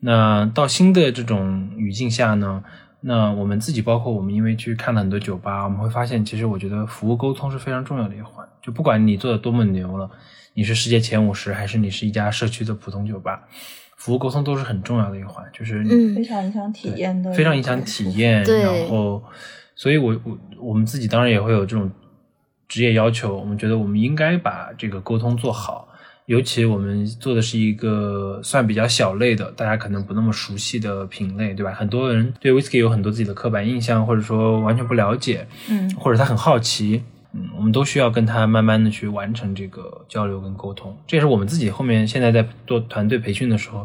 [0.00, 2.64] 那到新的这种语境下呢，
[3.02, 8.46] 那我们自己包括我们，因为去看了很多酒吧，我们会发现，其实我觉得服务沟通是非常重要的一环。
[8.62, 10.10] 就不管你做的多么牛了，
[10.54, 13.42] 你是世界前五十，还是你是一家社区的普通酒吧，
[13.96, 15.44] 服务沟通都是很重要的一环。
[15.52, 18.42] 就是嗯非常影响体验的，非常影响体验。
[18.42, 19.22] 然后，
[19.74, 21.90] 所以我我我们自己当然也会有这种
[22.68, 25.88] 职业要求，我们觉得我们应该把这个沟通做好。
[26.30, 31.72] 尤其我们做的是一个算比较小类的，大家可能不那么熟悉的品类，对吧？
[31.72, 37.02] 很多人对 whisky 有很多自己的刻板印象，或者说完全不了解，嗯或者他很好奇，
[37.34, 40.96] 嗯，我们都需要跟他慢慢的去完成这个交流跟沟通。
[41.04, 43.80] 这也是我们自己后面现在在做团队培训的时候，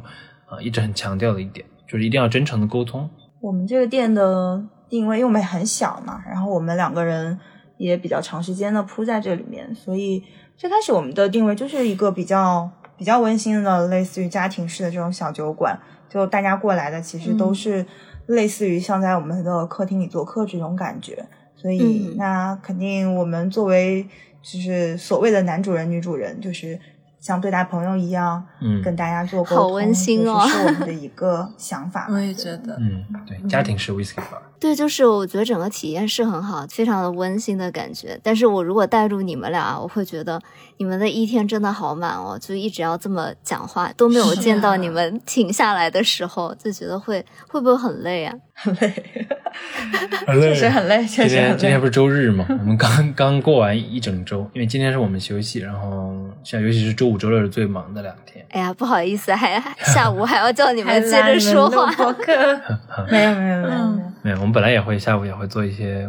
[0.45, 3.09] 啊、一直很强调的一点，就是一定要真诚的沟通。
[3.41, 7.39] 我们这个店的定位，因为我们很小嘛，然后我们两个人
[7.77, 10.23] 也比较长时间的铺在这里面，所以
[10.57, 15.77] 最开始我们的定位就是一个比较比较温馨的，类似于家庭式的这种小酒馆，
[16.09, 17.85] 就大家过来的其实都是
[18.27, 21.25] 类似于像在我们的客厅里做客这种感觉，
[21.55, 22.15] 所以、嗯。
[22.17, 24.07] 那肯定我们作为
[24.41, 26.79] 就是所谓的男主人女主人，就是
[27.25, 32.05] 像对待朋友一样，嗯跟大家做沟通，好温馨哦就是是我们的一个想法。
[32.13, 38.19] 我也觉得，嗯，对，家庭式 whisky bar，对，就是我觉得整个体验是很好，非常的温馨的感觉。
[38.21, 40.39] 但是我如果带入你们俩，我会觉得
[40.77, 48.35] 你们的一天真的好满哦，就一直要这么讲话，都没有见到啊你们 停下来的时候，就觉得会会不会很累啊？
[48.55, 48.93] 很累，
[50.27, 51.47] 很确实很累，确今实很累。
[51.49, 52.45] 天今天不是周日嘛？
[52.49, 56.13] 我们刚刚过完一整周，因为今天是我们休息，然后
[56.45, 58.45] 像尤其是周五、周六是最忙的两天。
[58.51, 61.91] 哎呀，不好意思，还 下午还要叫你们接着说话。
[63.09, 66.07] 没有没有没有嗯没有，没有，我们本来也会下午也会做一些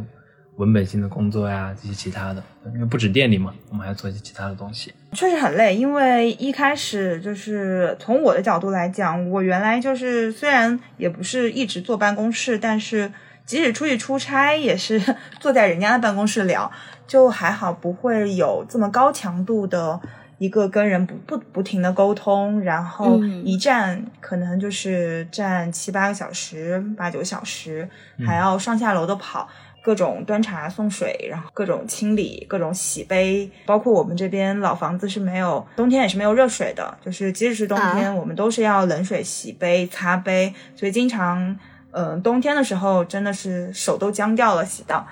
[0.57, 2.43] 文本性的工作呀，这些其他的，
[2.75, 4.93] 因为不止店里嘛，我们还要做一些其他的东西。
[5.13, 13.11] 确实很累，因为一开始就是从我的角度来讲，我原来就是虽然也不是一直坐办公室，但是
[13.47, 15.01] 即使出去出差，也是
[15.41, 16.71] 坐在人家的办公室聊，
[17.07, 19.99] 就还好不会有这么高强度的
[20.39, 27.89] 一个跟人不不不停的沟通，然后嗯一站可能就是站七八个小时、八九个小时，
[28.27, 29.49] 还要上下楼的跑。
[29.83, 41.57] 各种端茶送水，然后各种清理，各种洗杯，包括我们这边老房子是没有冬天也是没有热水的，就是即使是冬天，啊我们都是要冷水洗杯、擦杯，所以经常，
[41.93, 45.07] 嗯、冬天的时候真的是手都僵掉了，洗到。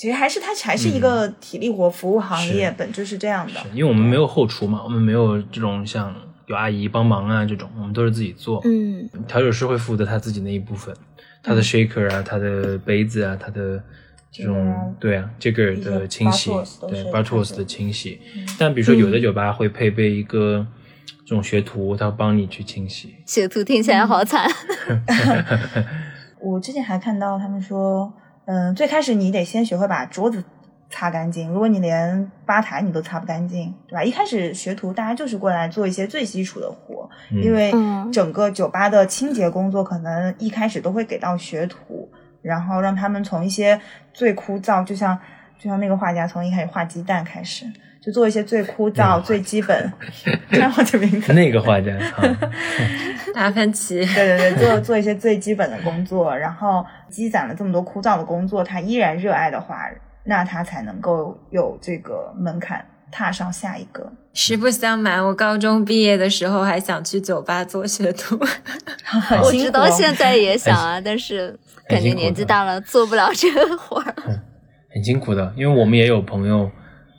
[0.00, 3.60] 其实还是它还是一个体力活服务行业，是本质是这样的。
[3.74, 6.14] 因为我们没有后厨嘛，我们没有这种像
[6.46, 8.62] 有阿姨帮忙啊这种，我们都是自己做。
[8.64, 10.96] 嗯调酒师会负责他自己那一部分，
[11.42, 13.78] 他的 shaker 啊，他的杯子啊，他的
[14.32, 16.48] 这种嗯对啊，这个一些的清洗
[16.88, 18.18] 对 bar tools 的的清洗。
[18.58, 20.66] 但比如说有的酒吧会配备一个
[21.26, 23.16] 这种学徒，他会帮你去清洗。
[23.26, 24.50] 学徒听起来好惨。
[26.40, 28.10] 我之前还看到他们说，
[28.50, 30.42] 嗯，最开始你得先学会把桌子
[30.88, 34.02] 擦干净，如果你连吧台你都擦不干净，对吧？
[34.02, 42.10] 一开始学徒大家就是过来做一些最基础的活，嗯因为嗯整个酒吧的清洁工作可能一开始都会给到学徒，
[42.42, 43.80] 然后让他们从一些
[44.12, 45.16] 最枯燥，就像
[45.56, 47.64] 就像那个画家从一开始画鸡蛋开始，
[48.02, 49.92] 就做一些最枯燥、最基本，
[50.50, 51.32] 看我这名字。
[51.34, 52.38] 那个画家啊，
[53.34, 59.76] 达芬奇，对对对，做做一些最基本的工作，然后积攒了这么多枯燥的工作，他依然热爱的话，
[60.24, 64.10] 那他才能够有这个门槛踏上下一个。
[64.32, 68.38] 实不相瞒，我高中毕业的时候还想去酒吧做学徒。
[69.12, 74.14] 我很辛苦哦直到现在也想啊，但是感觉年纪大了做不了这个活儿。
[74.92, 76.70] 很辛苦的，因为我们也有朋友，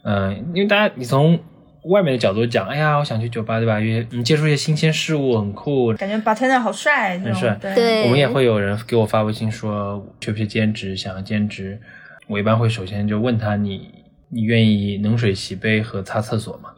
[0.03, 1.39] 嗯、因为大家你从
[1.85, 3.79] 外面的角度讲，哎呀，我想去酒吧，对吧？
[3.79, 5.93] 因为你接触一些新鲜事物很酷。
[5.93, 11.79] 感觉 bartender 好帅，很帅对对我们也会有人给我发微信说缺不缺兼职，想要兼职。
[12.27, 13.89] 我一般会首先就问他你
[14.29, 16.69] 你愿意冷水洗杯和擦厕所吗？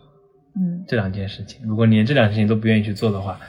[0.56, 3.40] 嗯，这两件事情，如果你连这两件事情都不愿意去做的话，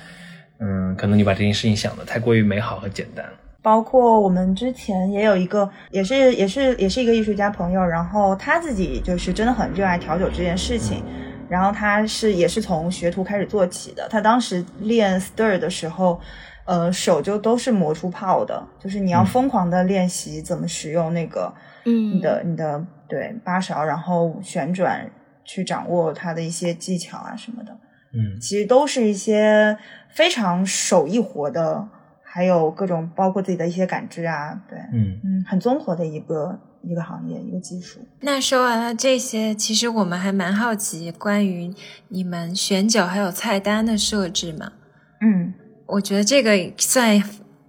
[0.59, 3.33] 嗯，可能你把这件事情想的太过于美好和简单了。
[3.65, 11.03] 包括我们之前也有一个，也是也是也是一个艺术家朋友，然后他自己就是真的很热爱调酒这件事情，
[11.49, 14.07] 然后他是也是从学徒开始做起的。
[14.11, 16.21] 他当时练 stir 的时候，
[16.67, 21.51] 呃，手就都是磨出泡的，就是你要嗯疯狂的练习怎么使用那个
[21.87, 25.11] 嗯你的你的对八勺，然后旋转
[25.43, 27.73] 去掌握它的一些技巧啊什么的。
[28.13, 29.77] 嗯其实都是一些
[30.11, 31.89] 非常手艺活的，
[32.35, 38.01] 还有各种包括自己的一些感知啊，对，嗯嗯，很综合的一个一个行业，一个技术。
[38.23, 41.73] 那说完了这些，其实我们还蛮好奇关于
[42.09, 44.73] 你们选酒还有菜单的设置嘛。
[45.21, 45.55] 嗯，
[45.87, 47.23] 我觉得这个算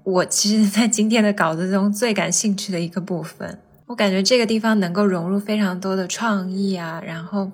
[0.03, 3.59] 我其实，在今天的稿子中最感兴趣的一个部分。
[3.86, 7.51] 我感觉这个地方能够融入非常多的创意啊，然后，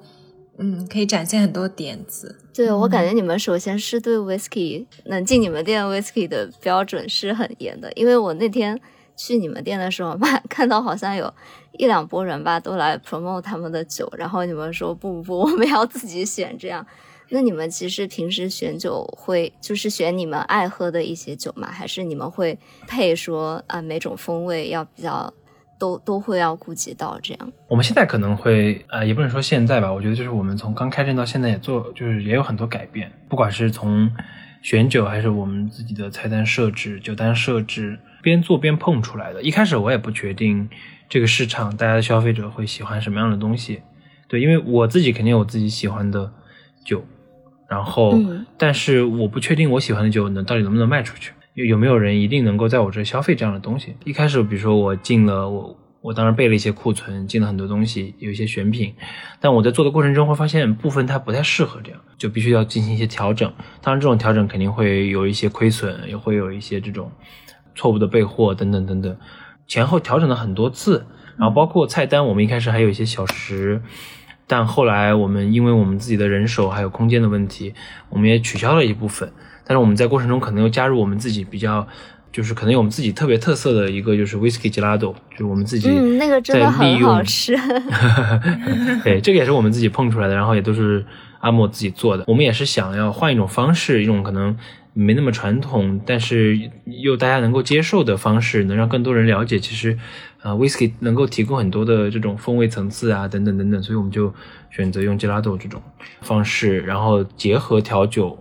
[0.62, 2.38] 嗯，可以展现很多点子。
[2.54, 8.80] 对我感嗯觉你们首先是对 whisky 能进你们店 whisky 的标准是很严的，因为我那天
[9.18, 11.34] 去你们店的时候嘛， 看到好像有
[11.74, 16.86] 一两拨人吧都来 promote 他们的酒，然后你们说不不不，我们要自己选这样。
[17.34, 21.72] 那你们其实平时选酒会就是选你们爱喝的一些酒吗？
[21.72, 25.34] 还是你们会配说啊每种风味要比较
[25.82, 27.52] 都都会要顾及到这样？
[27.68, 34.12] 我们现在可能会，呃，也不能说现在吧，我觉得就是我们从刚开店到现在也做，就是也有很多改变，不管是从
[34.62, 39.42] 选酒还是我们自己的菜单设置、酒单设置，边做边碰出来的。
[39.42, 40.70] 一开始我也不确定
[41.10, 43.82] 这个市场大家的消费者会喜欢什么样的东西，
[44.28, 46.32] 对，因为我自己肯定有自己喜欢的
[46.86, 47.04] 酒，
[47.68, 53.96] 然后，嗯但是我不确定我喜欢的酒能到底能不能卖出去，有有没有人一定能够在我这消费这样的东西。
[54.06, 55.78] 一开始，比如说我进了我。
[56.04, 58.92] 我当然备了一些库存，进了很多东西，有一些选品，
[59.40, 63.54] 但我在做的过程中会发现部分它不太适合这样，就必须要进行一些调整。
[63.84, 67.12] 当然，这种调整肯定会有一些亏损，也会有一些这种
[67.76, 69.16] 错误的备货等等等等，
[69.68, 71.06] 前后调整了很多次。
[71.38, 73.84] 然后包括菜单，我们一开始还有一些小时，
[74.48, 77.76] 但后来我们因为我们自己的人手还有空间的问题，
[78.10, 79.32] 我们也取消了一部分。
[79.66, 81.88] 但是我们在过程中可能又加入我们自己比较。
[82.34, 87.54] 就是可能有我们自己特别特色的一个，就是 whisky gelato，就是我们自己嗯，那个真的很好用吃。
[89.04, 91.06] 对，这个也是我们自己碰出来的，然后也都是
[91.42, 92.24] 阿莫自己做的。
[92.28, 94.56] 我们也是想要换一种方式，一种可能
[94.94, 99.60] 没那么传统，但是又大家能够接受的方式，能让更多人了解。
[99.60, 100.00] 其实，
[100.42, 104.34] 呃，whisky 能够提供很多的这种风味层次啊，等等等等，所以我们就
[104.70, 105.82] 选择用 gelato 这种
[106.22, 108.41] 方式，然后结合调酒。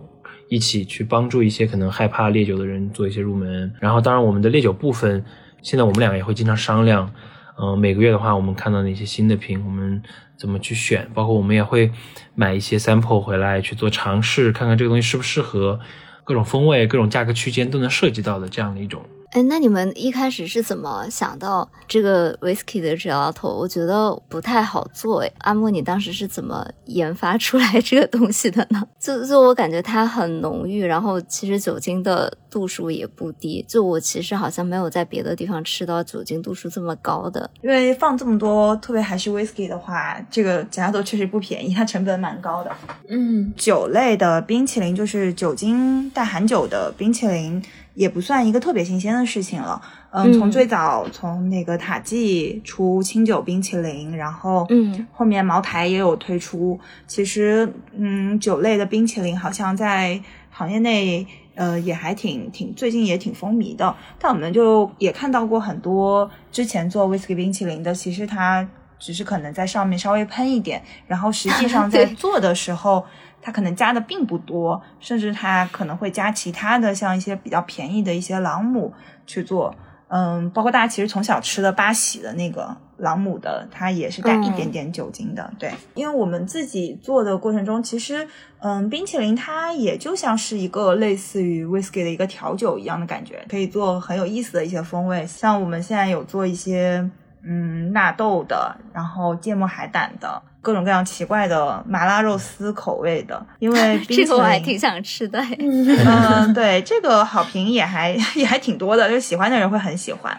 [0.51, 5.23] 一起去帮助一些可能害怕烈酒的人做一些入门，然后当然我们的烈酒部分，
[5.61, 7.09] 现在我们两个也会经常商量，
[7.57, 10.03] 嗯，每个月的话，我们看到那些新的品，我们
[10.35, 11.89] 怎么去选，包括我们也会
[12.35, 15.79] 买一些 sample 回来去做尝试，看看这个东西适不适合，
[16.25, 19.01] 各种风味、各种价格区间都能涉及到的这样的一种。
[19.31, 23.47] 哎，那你们一开始是怎么想到这个 whisky 的 gelato？
[23.47, 25.21] 我觉得不太好做。
[25.21, 28.83] 哎，阿莫，你当时是怎么研发出来这个东西的呢？
[28.99, 33.63] 就就我感觉它很浓郁，然后其实酒精的度数也不低。
[33.65, 37.49] 就我其实好像没有在别的地方吃到酒精度数这么高的。
[37.61, 42.71] 因为放这么多，特别还是 whisky 的话，这个 gelato 确实不便宜，它成本蛮高的。
[43.07, 47.63] 嗯，酒类的冰淇淋就是酒精带含酒的冰淇淋。
[47.93, 49.81] 也不算一个特别新鲜的事情了，
[50.11, 56.79] 嗯，从最早从那个塔记出清酒冰淇淋，然后，嗯，后面茅台也有推出。
[57.05, 63.93] 其实，嗯，酒类的冰淇淋好像在行业内，呃，也还挺挺最近也挺风靡的。
[64.17, 68.65] 但我们就也看到过很多之前做 whisky 冰淇淋的，其实它
[68.97, 73.03] 只是可能在上面稍微喷一点，然后实际上 在做的时候。
[73.41, 78.93] 它可能加的并不多，甚至它可能会加其他的，像一些比较便宜的一些朗姆
[79.25, 79.73] 去做。
[80.13, 85.49] 嗯，包括大家其实从小吃的八喜的那个朗姆的，它也是带一点点酒精的。
[85.57, 88.27] 对，因为我们自己做的过程中，其实
[88.59, 95.25] 嗯，冰淇淋它也就像是一个类似于 whisky 的一个调酒一样的感觉，可以做很有意思的一些风味。
[95.25, 97.09] 像我们现在有做一些
[97.43, 100.43] 嗯纳豆的，然后芥末海胆的。
[100.61, 105.39] 各种各样奇怪的麻辣肉丝口味的，因为 这个我还挺想吃的。
[105.59, 110.37] 嗯，对，这个好评也还 也还挺多的，就喜欢的人会很喜欢。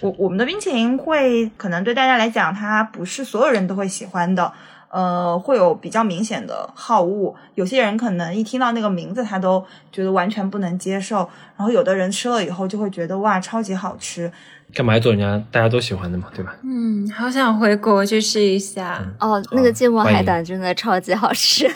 [0.00, 4.52] 我我们的冰淇淋会可能对大家来讲，它不是所有人都会喜欢的，
[4.88, 7.34] 呃，会有比较明显的好恶。
[7.54, 11.18] 有些人可能一听到那个名字，他都觉得完全不能接受，
[11.56, 14.30] 然后有的人吃了以后就会觉得哇，超级好吃。
[14.74, 16.54] 干嘛要做人家大家都喜欢的嘛，对吧？
[16.64, 19.02] 嗯，好想回国去试一下。
[19.20, 21.68] 哦，那个芥末海胆真的超级好吃，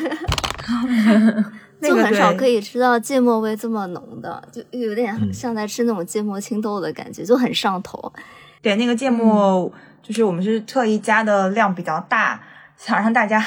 [1.82, 8.12] 就很少可以吃到芥末味这么浓的，就有点像在吃那种芥末青豆的感觉，就很上头。
[8.62, 9.70] 对，那个芥末
[10.03, 12.40] 就是我们是特意加的量比较大，
[12.78, 13.47] 想让大家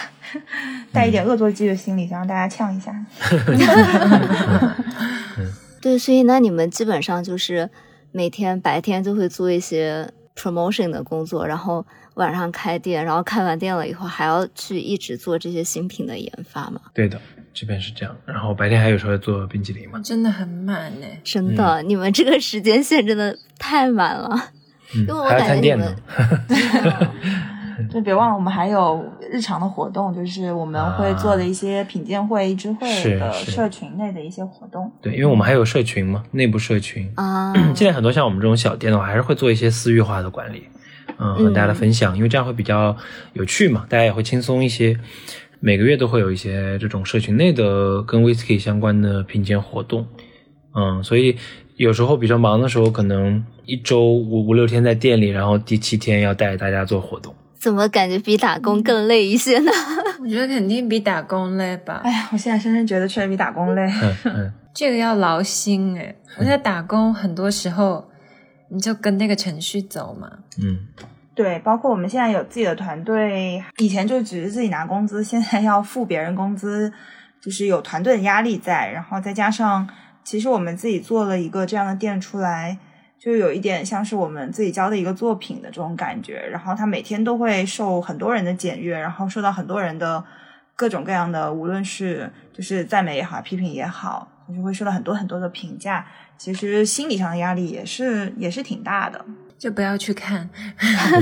[0.93, 2.93] 带一点恶作剧的心理，想让大家呛一下。
[5.81, 7.69] 对，所以那你们基本上就是。
[8.11, 11.85] 每天白天就会做一些 promotion 的工作，然后
[12.15, 16.81] 晚上开店，然后开完店了以后还要去一直做这些新品的研发嘛？
[16.93, 17.19] 对的，
[17.53, 18.15] 这边是这样。
[18.25, 19.99] 然后白天还有时候做冰淇淋嘛？
[20.03, 24.51] 真的很满呢，真的，你们这个时间线真的太满了，
[24.93, 25.95] 因为我感觉你们。
[27.87, 32.87] 就别忘了，我们还有日常的活动，就是我们会做的一些品鉴会、知会
[33.19, 34.91] 的社群内的一些活动。
[35.01, 37.53] 对，因为我们还有社群嘛，内部社群啊。
[37.75, 40.63] 现在很多像我们这种小店的话，还是会做一些私域化的管理，
[41.17, 42.95] 嗯，和大家的分享，因为这样会比较
[43.33, 44.97] 有趣嘛，大家也会轻松一些。
[45.61, 50.07] 每个月都会有一些这种社群内的跟 whisky 相关的品鉴活动，
[50.73, 51.35] 嗯，所以
[51.75, 57.35] 有时候比较忙的时候，可能一周五五六天在店里，然后第七天要带大家做活动。
[57.59, 59.71] 怎么感觉比打工更累一些呢？
[60.21, 62.01] 我觉得肯定比打工累吧。
[62.03, 63.89] 哎呀，我现在深深觉得确实比打工累。
[64.73, 66.15] 这个要劳心哎。
[66.37, 68.09] 我在打工很多时候，
[68.69, 70.29] 你就跟那个程序走嘛。
[70.61, 70.87] 嗯，
[71.35, 76.93] 对，包括我们现在有自己的团队，以前就只是自己拿工资，现在要付别人工资，
[77.41, 79.87] 就是有团队的压力在，然后再加上，
[80.23, 82.77] 其实我们自己做了一个这样的店出来。
[83.19, 90.23] 就有一点像是我们自己交的一个作品的这种感觉，然后他每天都会受很多人的检阅，然后受到很多人的
[90.75, 96.07] 各种各样的，无论是就是赞美也好，批评也好，就是会受到很多很多的评价。
[96.37, 99.25] 其实心理上的压力也是也是挺大的，
[99.57, 100.49] 就不要去看。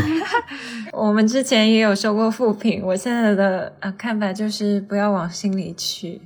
[0.93, 6.21] 我们之前也有收过负评，我现在的呃看法就是不要往心里去。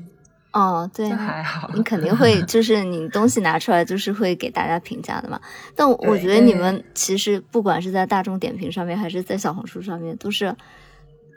[0.53, 5.39] 哦，对，还好，你肯定会，就是你东西拿出来，就是会给大家评价的嘛。
[5.75, 10.53] 但我觉得你们其实不管是在大众点评上面，还是在小红书上面，都是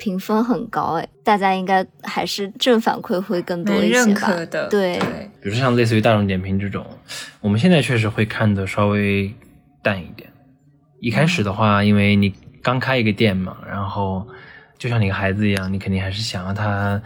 [0.00, 4.34] 评分很高哎，大家应该还是正反馈会更多一些吧？
[4.68, 4.98] 对，
[5.40, 6.84] 比如像类似于大众点评这种，
[7.40, 9.32] 我们现在确实会看的稍微
[9.80, 10.28] 淡一点。
[10.98, 14.26] 一开始的话，因为你刚开一个店嘛，然后
[14.76, 17.00] 就像你个孩子一样，你肯定还是想让他。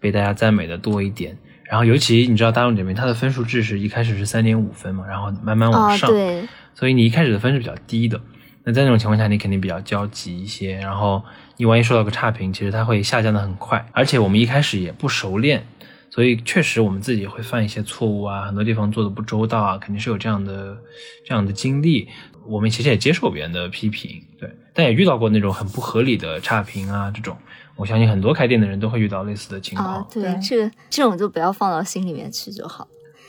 [0.00, 1.34] 被大家赞美的多一点。
[1.64, 8.20] 然后尤其你知道大众点评它的分数制是一开始是三点五分嘛，然后慢慢往上，哦、对，所以你一开始的分是比较低的。
[8.64, 11.22] 那在那种情况下，你肯定比较焦急一些，然后
[11.58, 13.86] 你万一收到个差评，其实它会下降的很快。
[13.92, 15.66] 而且我们一开始也不熟练，
[16.08, 20.78] 所以确实我们自己会犯一些错误啊，很多地方做的不周到啊，肯定是有这样的
[21.26, 22.08] 这样的经历。
[22.46, 27.36] 我们其实也接受别人的批评，对，但也遇到过那种很不合理的差评啊，这种，
[27.76, 29.94] 我相信很多开店的人都会遇到类似的情况。
[29.96, 32.86] 啊，对，对这个这种就不要放到心里面去就好。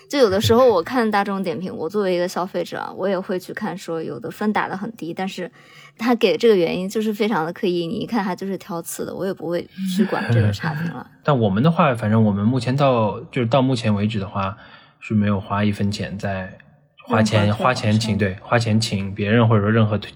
[0.07, 5.51] 就有的时候我看大众点评，我作为一个消费者啊，我也会去看说有的分打的很低，但是
[5.97, 11.09] 他给这个原因就是非常的刻意，你一看他就是挑刺的，我也不会去管这个差评了。
[11.25, 14.55] 但我们的话，反正我们目前到就是到目前为止的话，
[14.99, 16.55] 是没有花一分钱在
[17.03, 20.11] 花钱花钱请对花钱请别人或者说任何推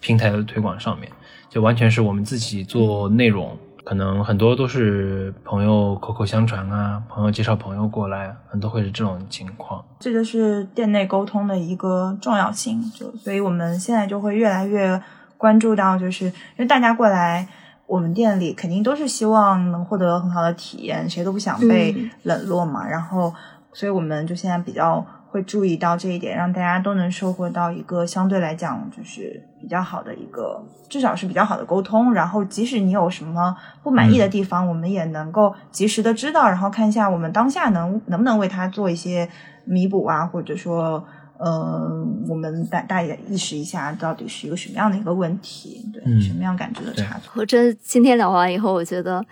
[0.00, 1.12] 平台的推广上面，
[1.50, 9.84] 就完全是我们自己做内容，可能很多都是朋友口口相传啊，朋友介绍朋友过来，很多会是这种情况。
[10.00, 15.00] 这就是店内沟通的一个重要性，就所以我们现在就会越来越
[15.36, 17.46] 关注到，就是因为大家过来
[17.86, 22.88] 我们店里，肯定都是希望能获得很好的体验，谁都不想被嗯冷落嘛。
[22.88, 23.34] 然后，
[23.74, 25.04] 所以我们就现在比较
[25.34, 32.12] 会注意到这一点，让大家都能收获到一个相对来讲就是比较好的一个，至少是比较好的沟通。
[32.12, 39.28] 然后，即使你有什么不满意的地方，我们也能够及时的知道，然后看一下我们当下能能不能为他做一些
[39.64, 41.04] 弥补啊，或者说。
[41.36, 47.32] 呃，我们大大家意识一下，到底是一个什么样的一个问题，对，嗯什么样感知的差错。
[47.34, 49.22] 我这今天聊完以后，我觉得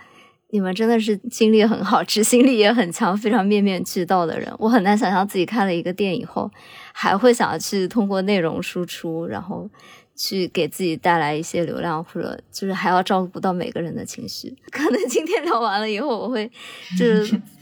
[0.53, 4.53] 你们真的是精力很好，执行力也很强，非常面面俱到的人。
[4.59, 6.49] 我很难想象自己开了一个店以后，
[6.93, 9.67] 还会想要去通过内容输出，然后
[10.15, 14.55] 去给自己带来一些流量，或者就是还要照顾到每个人的情绪。
[14.69, 16.47] 可能今天聊完了以后，我会
[16.95, 17.41] 就是。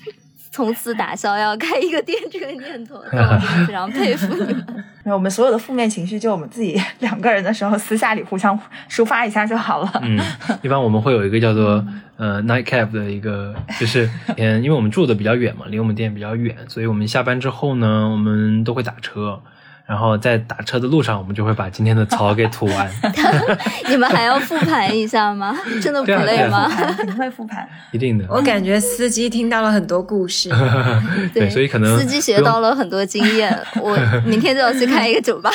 [0.52, 4.86] 从此打消要开一个店这个念头， 我非常佩服你们。
[5.04, 9.90] 没有，我们所有的负面情绪，就我们自己 两个人的时候，私下里互相抒发一下就好了。
[10.04, 10.20] 嗯，
[10.62, 11.84] 一般我们会有一个叫做
[12.18, 19.42] 呃 nightcap 的一个，就是嗯，因为我们住的比较远嘛，离我们店比较远，所以我们下班之后呢，我们都会打车。
[19.86, 22.90] 然后在打车的路上，我们就会把今天的槽给吐完，
[23.90, 25.58] 你们还要复盘一下吗？
[25.82, 26.70] 真的不累吗？
[26.96, 27.68] 肯定会复盘。
[27.92, 28.26] 一定的。
[28.30, 30.50] 我感觉司机听到了很多故事，
[31.34, 35.52] 对，所以可能司机学到了很多经验，我明天就要去开一个酒吧。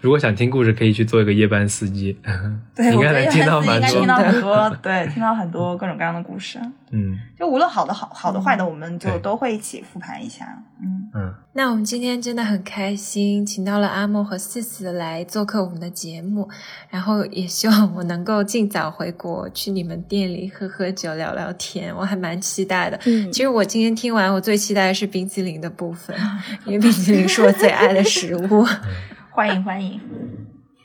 [0.00, 2.16] 如果想听故事，可以去做一个夜班司机，
[2.74, 3.88] 对，应该能听到蛮多。
[3.88, 6.58] 该听到很多， 对，听到很多各种各样的故事。
[6.90, 7.18] 嗯。
[7.38, 10.46] 就无论好的好好的坏的，我们就都会一起复盘一下。
[10.80, 16.48] 嗯，嗯，那我们今天真的很开心，请到了阿莫和四四来做客我们的节目，
[16.90, 22.98] 然后也希望我能够尽早回国，去你们店里喝喝酒、聊聊天，我还蛮期待的。
[23.06, 23.32] 嗯。
[23.32, 26.16] 其实我今天听完，我最期待的是冰淇淋的部分，
[26.66, 28.64] 因为冰淇淋是我最爱的食物。
[29.38, 30.00] 欢迎欢迎。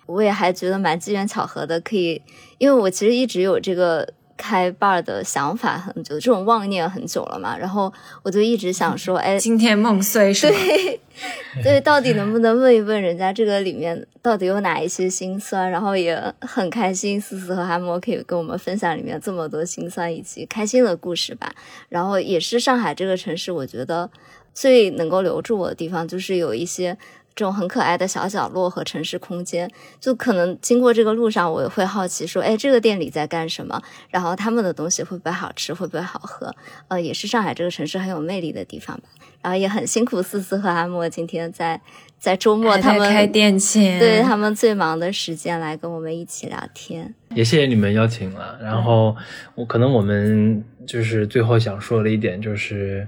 [0.05, 2.21] 我也还觉得蛮机缘巧合的，可以，
[2.59, 7.91] 因为我其实一直有这个开 bar 的想法很久，这种妄念很久了嘛，然后
[8.21, 10.55] 我就一直想说，哎，今天梦碎是吗？
[10.55, 10.99] 对，
[11.63, 15.71] 对，到底能不能问一问人家这个里面到底有哪一些辛酸？
[15.71, 21.51] 然后也很开心，思思和阿莫可以跟我们分享里面这么多辛酸以及开心的故事吧。
[21.89, 24.11] 然后也是上海这个城市，我觉得
[24.53, 26.95] 最能够留住我的地方，就是有一些。
[27.35, 29.69] 这种很可爱的小角落和城市空间，
[29.99, 33.81] 就可能经过这个路上，我也会好奇说，哎，这个店里在干什么？
[34.09, 36.53] 然后他们的东西会不会好吃，会不会好喝？
[36.87, 39.03] 呃，也是上海这个城市很有魅力的地方吧。
[39.41, 41.81] 然后也很辛苦思思和阿莫今天在
[42.17, 47.13] 在周末他们开店前，对他们最忙的时间来跟我们一起聊天。
[47.35, 48.57] 也谢谢你们邀请了。
[48.61, 49.13] 然后
[49.55, 53.05] 我可能我们就是最后想说的一点就是，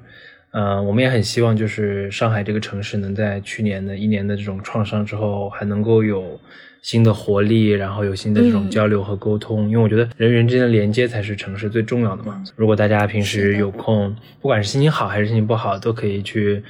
[0.55, 6.39] 呃，我们也很希望就是上海这个城市能在去年的一年的这种创伤之后，还能够有
[6.81, 9.69] 新的活力，然后有新的这种嗯交流和沟通。
[9.69, 12.41] 因为我觉得人与人之间的连接才是城市最重要的嘛。
[12.55, 16.63] 如果大家平时有空，不管是心情好还是心情不好，都可以去。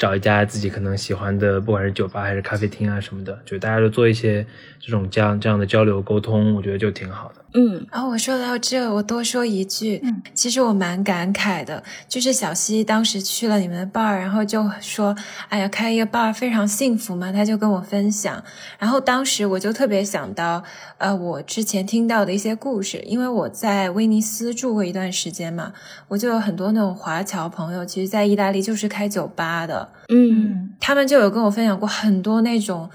[0.00, 4.46] 找一家自己可能喜欢的，不管是酒吧还是咖啡厅啊什么的，就大家都做一些
[4.80, 7.44] 这种这样这样的交流沟通，我觉得就挺好的。
[7.52, 7.86] 嗯。
[7.92, 15.14] 然后、我说到这，我多说一句，嗯其实我蛮感慨的，就是小西当时去了你们的 bar，然后就说，
[15.50, 18.42] 哎呀，开一个 bar 非常幸福嘛，他就跟我分享，
[18.78, 20.64] 然后当时我就特别想到，
[20.96, 25.74] 呃，我之前听到的一些故事，因为我在威尼斯住过一段时间嘛，
[26.08, 32.88] 我就有很多那种华侨朋友，其实在意大利就是开酒吧的，嗯嗯他们就有跟我分享过很多那种，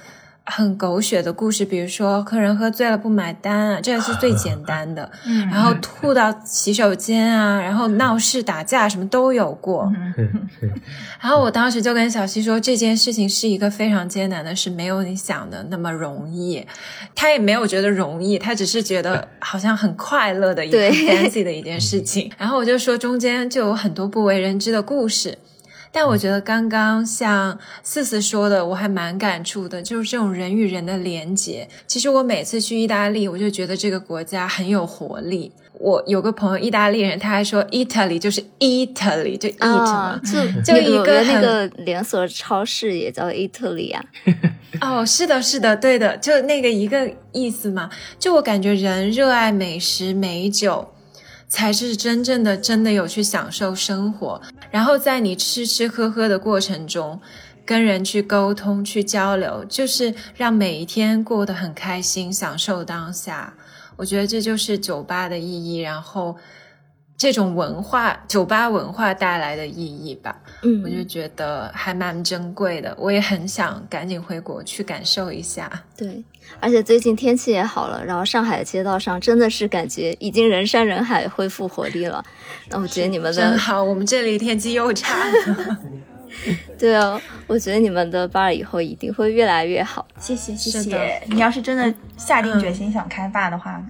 [0.43, 5.09] 很狗血的故事，比如说客人喝醉了不买单啊，这个是最简单的。
[5.25, 9.91] 嗯然后吐到洗手间啊，然后闹事打架什么都有过。
[11.21, 16.65] 然后我当时就跟小西说，这件事情是一个非常艰难的事，没有你想的那么容易。
[17.15, 22.31] 他也没有觉得容易，他只是觉得好像很快乐的一个 fancy 的一件事情。
[22.37, 25.37] 然后我就说中间就有很多不为人知的故事。
[25.95, 31.65] 但我觉得刚刚像四四说的，我还蛮感触的，就是这种人与人的连结。
[31.87, 35.53] 其实我每次去意大利，我就觉得这个国家很有活力。
[35.79, 44.03] 我有个朋友意大利人，他还说 Italy 就是 Italy 就 eat 嘛，，啊就就一个那个连锁超市也叫 Italy 啊。
[44.81, 47.89] 哦，是的，是的，对的，就那个一个意思嘛。
[48.19, 50.89] 就我感觉人热爱美食美酒，
[51.47, 54.41] 才是真正的真的有去享受生活。
[54.71, 57.19] 然后在你吃吃喝喝的过程中，
[57.65, 63.53] 跟人去沟通、去交流，就是让每一天过得很开心，享受当下。
[63.95, 66.35] 我觉得这就是酒吧的意义，然后
[67.17, 70.35] 这种文化，酒吧文化带来的意义吧。
[70.63, 75.71] 嗯，我就觉得还蛮珍贵的，我也很想赶紧回国去感受一下。
[75.95, 76.21] 对，
[76.59, 82.23] 而且最近天气也好了，然后上海的街道上真的是感觉已经人山人海，恢复活力了。
[82.69, 85.25] 那我觉得你们的真好，我们这里天气又差。
[86.77, 90.05] 对啊，我觉得你们的 bar 以后一定会越来越好。
[90.19, 91.23] 谢谢谢谢。
[91.27, 93.81] 你要是真的下定决心想开 bar 的话，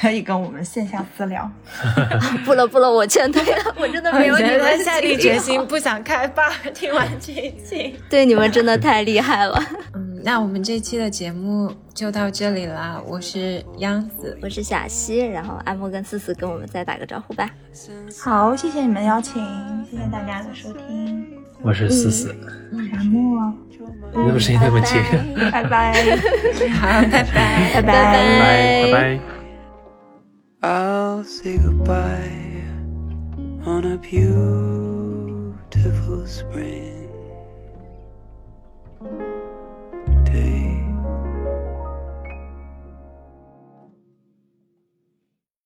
[0.00, 1.50] 可以跟我们线下私聊。
[2.44, 6.52] 不了不了，我劝退了， 我真的没有你们的得下定决心 不想开吧。
[6.74, 9.60] 听完这一期，对你们真的太厉害了。
[9.94, 13.00] 嗯，那我们这期的节目就到这里啦。
[13.06, 17.48] 我是央子，我是小西，然后阿莫跟思思跟我们再打个招呼吧。
[18.22, 19.42] 好，谢谢你们邀请，
[19.90, 21.26] 谢谢大家的收听。
[21.62, 22.28] 我是思思，
[22.92, 23.50] 沙漠，
[24.12, 25.00] 你怎么声音那么轻？
[25.50, 25.94] 拜拜，
[26.78, 27.70] 好，拜拜。
[27.74, 29.43] 拜拜拜拜拜。
[30.64, 32.64] I'll say goodbye
[33.66, 35.56] on a beautiful
[36.26, 36.93] spring